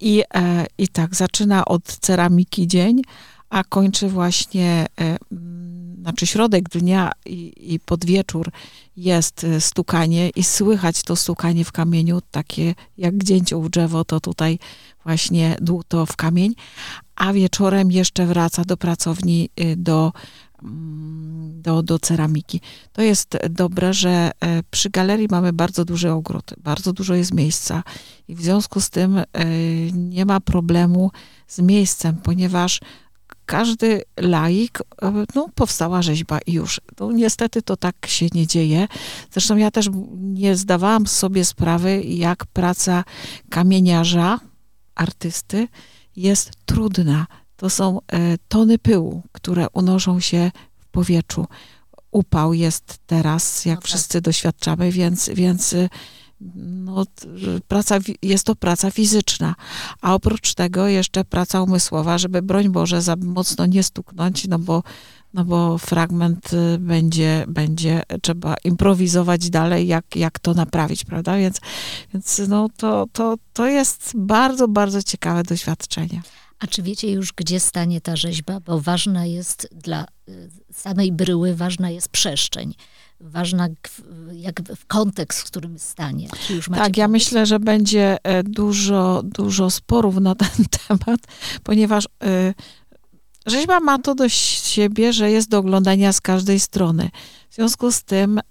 I, 0.00 0.22
e, 0.34 0.66
i 0.78 0.88
tak, 0.88 1.14
zaczyna 1.14 1.64
od 1.64 1.84
ceramiki 1.84 2.66
dzień, 2.66 3.02
a 3.50 3.64
kończy 3.64 4.08
właśnie, 4.08 4.86
e, 5.00 5.16
znaczy 6.00 6.26
środek 6.26 6.68
dnia 6.68 7.10
i, 7.26 7.74
i 7.74 7.80
pod 7.80 8.04
wieczór 8.04 8.50
jest 8.96 9.46
stukanie 9.60 10.30
i 10.30 10.44
słychać 10.44 11.02
to 11.02 11.16
stukanie 11.16 11.64
w 11.64 11.72
kamieniu, 11.72 12.20
takie 12.30 12.74
jak 12.98 13.24
dzięcioł 13.24 13.62
w 13.62 13.70
drzewo, 13.70 14.04
to 14.04 14.20
tutaj 14.20 14.58
właśnie 15.04 15.56
dłuto 15.60 16.06
w 16.06 16.16
kamień, 16.16 16.54
a 17.16 17.32
wieczorem 17.32 17.92
jeszcze 17.92 18.26
wraca 18.26 18.64
do 18.64 18.76
pracowni 18.76 19.50
do, 19.76 20.12
do, 21.42 21.82
do 21.82 21.98
ceramiki. 21.98 22.60
To 22.92 23.02
jest 23.02 23.38
dobre, 23.50 23.94
że 23.94 24.30
przy 24.70 24.90
galerii 24.90 25.28
mamy 25.30 25.52
bardzo 25.52 25.84
duży 25.84 26.10
ogród, 26.10 26.54
bardzo 26.58 26.92
dużo 26.92 27.14
jest 27.14 27.34
miejsca 27.34 27.82
i 28.28 28.34
w 28.34 28.42
związku 28.42 28.80
z 28.80 28.90
tym 28.90 29.22
nie 29.92 30.24
ma 30.26 30.40
problemu 30.40 31.10
z 31.46 31.58
miejscem, 31.58 32.16
ponieważ 32.16 32.80
każdy 33.46 34.02
laik, 34.20 34.78
no 35.34 35.48
powstała 35.54 36.02
rzeźba 36.02 36.38
i 36.46 36.52
już. 36.52 36.80
No, 37.00 37.12
niestety 37.12 37.62
to 37.62 37.76
tak 37.76 38.06
się 38.06 38.26
nie 38.34 38.46
dzieje. 38.46 38.88
Zresztą 39.30 39.56
ja 39.56 39.70
też 39.70 39.90
nie 40.16 40.56
zdawałam 40.56 41.06
sobie 41.06 41.44
sprawy, 41.44 42.02
jak 42.02 42.46
praca 42.46 43.04
kamieniarza, 43.50 44.40
artysty 44.94 45.68
jest 46.16 46.50
trudna. 46.66 47.26
To 47.56 47.70
są 47.70 47.98
tony 48.48 48.78
pyłu, 48.78 49.22
które 49.32 49.66
unoszą 49.72 50.20
się 50.20 50.50
w 50.78 50.86
powietrzu. 50.86 51.46
Upał 52.10 52.54
jest 52.54 52.98
teraz, 53.06 53.64
jak 53.64 53.76
no 53.76 53.82
tak. 53.82 53.88
wszyscy 53.88 54.20
doświadczamy, 54.20 54.92
więc, 54.92 55.30
więc 55.34 55.74
no, 56.54 57.04
praca, 57.68 57.98
jest 58.22 58.46
to 58.46 58.56
praca 58.56 58.90
fizyczna, 58.90 59.54
a 60.00 60.14
oprócz 60.14 60.54
tego 60.54 60.88
jeszcze 60.88 61.24
praca 61.24 61.62
umysłowa, 61.62 62.18
żeby 62.18 62.42
broń 62.42 62.68
Boże 62.68 63.02
za 63.02 63.16
mocno 63.16 63.66
nie 63.66 63.82
stuknąć, 63.82 64.48
no 64.48 64.58
bo, 64.58 64.82
no 65.34 65.44
bo 65.44 65.78
fragment 65.78 66.50
będzie, 66.78 67.44
będzie 67.48 68.02
trzeba 68.22 68.54
improwizować 68.64 69.50
dalej, 69.50 69.86
jak, 69.86 70.16
jak 70.16 70.38
to 70.38 70.54
naprawić, 70.54 71.04
prawda? 71.04 71.36
Więc, 71.36 71.60
więc 72.14 72.42
no, 72.48 72.68
to, 72.76 73.06
to, 73.12 73.34
to 73.52 73.66
jest 73.66 74.12
bardzo, 74.14 74.68
bardzo 74.68 75.02
ciekawe 75.02 75.42
doświadczenie. 75.42 76.22
A 76.58 76.66
czy 76.66 76.82
wiecie 76.82 77.10
już, 77.10 77.32
gdzie 77.32 77.60
stanie 77.60 78.00
ta 78.00 78.16
rzeźba? 78.16 78.60
Bo 78.60 78.80
ważna 78.80 79.26
jest 79.26 79.68
dla 79.72 80.06
samej 80.72 81.12
bryły, 81.12 81.54
ważna 81.54 81.90
jest 81.90 82.08
przestrzeń 82.08 82.74
ważna 83.20 83.68
jak 84.32 84.62
w 84.76 84.86
kontekst, 84.86 85.40
w 85.40 85.44
którym 85.44 85.78
stanie. 85.78 86.28
tak, 86.74 86.96
ja 86.96 87.08
myślę, 87.08 87.46
że 87.46 87.58
będzie 87.60 88.16
dużo, 88.44 89.22
dużo 89.24 89.70
sporów 89.70 90.16
na 90.16 90.34
ten 90.34 90.48
temat, 90.88 91.20
ponieważ 91.62 92.04
y, 92.04 92.54
rzeźba 93.46 93.80
ma 93.80 93.98
to 93.98 94.14
do 94.14 94.28
siebie, 94.28 95.12
że 95.12 95.30
jest 95.30 95.48
do 95.48 95.58
oglądania 95.58 96.12
z 96.12 96.20
każdej 96.20 96.60
strony. 96.60 97.10
W 97.50 97.54
związku 97.54 97.92
z 97.92 98.02
tym 98.02 98.38
y, 98.38 98.42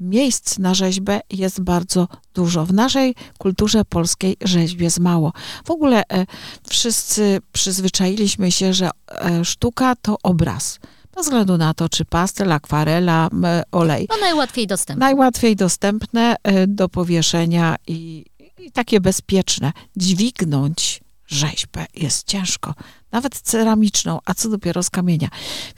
miejsc 0.00 0.58
na 0.58 0.74
rzeźbę 0.74 1.20
jest 1.30 1.60
bardzo 1.60 2.08
dużo. 2.34 2.66
W 2.66 2.72
naszej 2.72 3.14
kulturze 3.38 3.84
polskiej 3.84 4.36
rzeźb 4.40 4.80
jest 4.80 4.98
mało. 4.98 5.32
W 5.64 5.70
ogóle 5.70 6.02
e, 6.12 6.26
wszyscy 6.68 7.40
przyzwyczailiśmy 7.52 8.52
się, 8.52 8.74
że 8.74 8.90
e, 9.08 9.44
sztuka 9.44 9.94
to 10.02 10.16
obraz. 10.22 10.78
Bez 11.14 11.24
względu 11.24 11.56
na 11.56 11.74
to, 11.74 11.88
czy 11.88 12.04
pastel, 12.04 12.52
akwarela, 12.52 13.28
olej. 13.72 14.06
No 14.10 14.16
najłatwiej 14.20 14.66
dostępne. 14.66 15.06
Najłatwiej 15.06 15.56
dostępne 15.56 16.36
e, 16.42 16.66
do 16.66 16.88
powieszenia 16.88 17.76
i, 17.86 18.24
i 18.58 18.72
takie 18.72 19.00
bezpieczne. 19.00 19.72
Dźwignąć 19.96 21.00
rzeźbę 21.26 21.86
jest 21.94 22.26
ciężko, 22.26 22.74
nawet 23.16 23.40
ceramiczną, 23.40 24.18
a 24.24 24.34
co 24.34 24.48
dopiero 24.48 24.82
z 24.82 24.90
kamienia. 24.90 25.28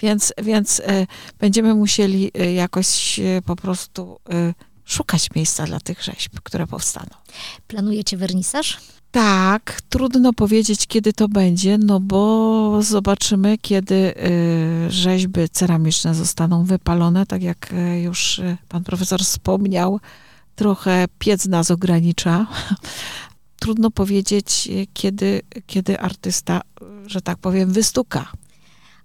Więc, 0.00 0.32
więc 0.42 0.80
e, 0.80 1.06
będziemy 1.38 1.74
musieli 1.74 2.30
e, 2.34 2.52
jakoś 2.52 3.20
e, 3.20 3.42
po 3.42 3.56
prostu 3.56 4.20
szukać 4.84 5.28
miejsca 5.36 5.64
dla 5.64 5.80
tych 5.80 6.02
rzeźb, 6.02 6.40
które 6.42 6.66
powstaną. 6.66 7.10
Planujecie 7.66 8.16
wernisaż? 8.16 8.78
Tak, 9.10 9.80
trudno 9.88 10.32
powiedzieć, 10.32 10.86
kiedy 10.86 11.12
to 11.12 11.28
będzie, 11.28 11.78
no 11.78 12.00
bo 12.00 12.82
zobaczymy, 12.82 13.58
kiedy 13.58 14.14
rzeźby 14.88 15.40
ceramiczne 15.52 16.14
zostaną 16.14 16.64
wypalone. 16.64 17.26
Tak 17.26 17.42
jak 17.42 17.74
już 18.02 18.40
pan 18.68 18.84
profesor 18.84 19.20
wspomniał, 19.20 20.00
trochę 20.56 21.06
piec 21.18 21.46
nas 21.46 21.70
ogranicza. 21.70 22.46
Trudno 23.60 23.90
powiedzieć, 23.90 24.68
y, 24.72 24.86
kiedy, 24.92 25.40
kiedy 25.66 26.00
artysta, 26.00 26.60
że 27.06 27.20
tak 27.20 27.38
powiem, 27.38 27.72
wystuka. 27.72 28.32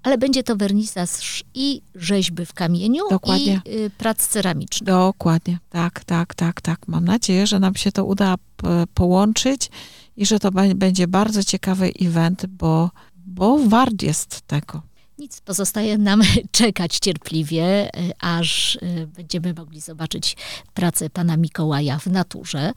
Ale 0.04 0.18
będzie 0.18 0.44
to 0.44 0.56
wernisaż 0.56 1.44
i 1.54 1.82
rzeźby 1.96 2.46
w 2.46 2.54
kamieniu, 2.54 3.04
Dokładnie. 3.10 3.62
i 3.66 3.70
y, 3.70 3.90
prac 3.98 4.28
ceramicznych. 4.28 4.88
Dokładnie, 4.88 5.58
tak, 5.70 6.04
tak, 6.04 6.36
tak, 6.36 6.62
tak. 6.62 6.88
Mam 6.88 7.06
nadzieję, 7.06 7.48
że 7.48 7.60
nam 7.60 7.76
się 7.76 7.92
to 7.92 8.06
uda 8.06 8.36
p- 8.58 8.68
połączyć 8.94 9.70
i 10.18 10.26
że 10.26 10.40
to 10.40 10.52
będzie 10.76 11.08
bardzo 11.08 11.44
ciekawy 11.44 11.92
event, 12.02 12.46
bo, 12.46 12.90
bo 13.26 13.58
wart 13.58 14.02
jest 14.02 14.42
tego. 14.42 14.82
Nic, 15.18 15.42
pozostaje 15.42 15.98
nam 15.98 16.22
czekać 16.52 17.00
cierpliwie, 17.00 17.90
y, 18.00 18.12
aż 18.20 18.78
będziemy 19.08 19.54
mogli 19.54 19.82
zobaczyć 19.82 20.38
pracę 20.74 21.10
pana 21.10 21.38
Mikołaja 21.38 22.00
w 22.00 22.08
naturze. 22.08 22.72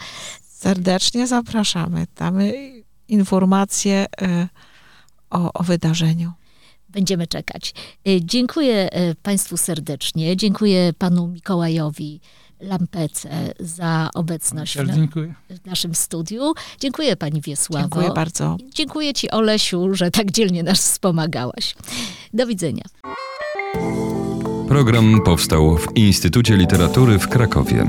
Serdecznie 0.57 1.27
zapraszamy. 1.27 2.07
Damy 2.17 2.73
informacje 3.09 4.07
y, 4.23 4.49
o, 5.31 5.53
o 5.53 5.63
wydarzeniu. 5.63 6.33
Będziemy 6.89 7.27
czekać. 7.27 7.75
Y, 8.09 8.21
Dziękuję 8.25 8.99
y, 9.11 9.15
Państwu 9.23 9.57
serdecznie. 9.57 10.37
Dziękuję 10.37 10.93
panu 10.99 11.29
Mikołajowi 11.29 12.21
Lampece 12.61 13.53
za 13.61 14.11
obecność 14.15 14.79
w, 14.79 14.83
w 15.63 15.67
naszym 15.67 15.95
studiu. 15.95 16.55
Dziękuję 16.81 17.17
pani 17.17 17.41
Wiesławo. 17.41 17.83
Dziękuję 17.83 18.11
bardzo. 18.15 18.57
Dziękuję 18.75 19.15
ci 19.15 19.31
Olesiu, 19.31 19.95
że 19.95 20.11
tak 20.11 20.31
dzielnie 20.31 20.63
nas 20.63 20.79
wspomagałaś. 20.79 21.75
Do 22.35 22.47
widzenia. 22.47 22.85
Program 24.69 25.21
powstał 25.25 25.79
w 25.79 25.97
Instytucie 25.97 26.57
Literatury 26.57 27.19
w 27.19 27.29
Krakowie. 27.29 27.87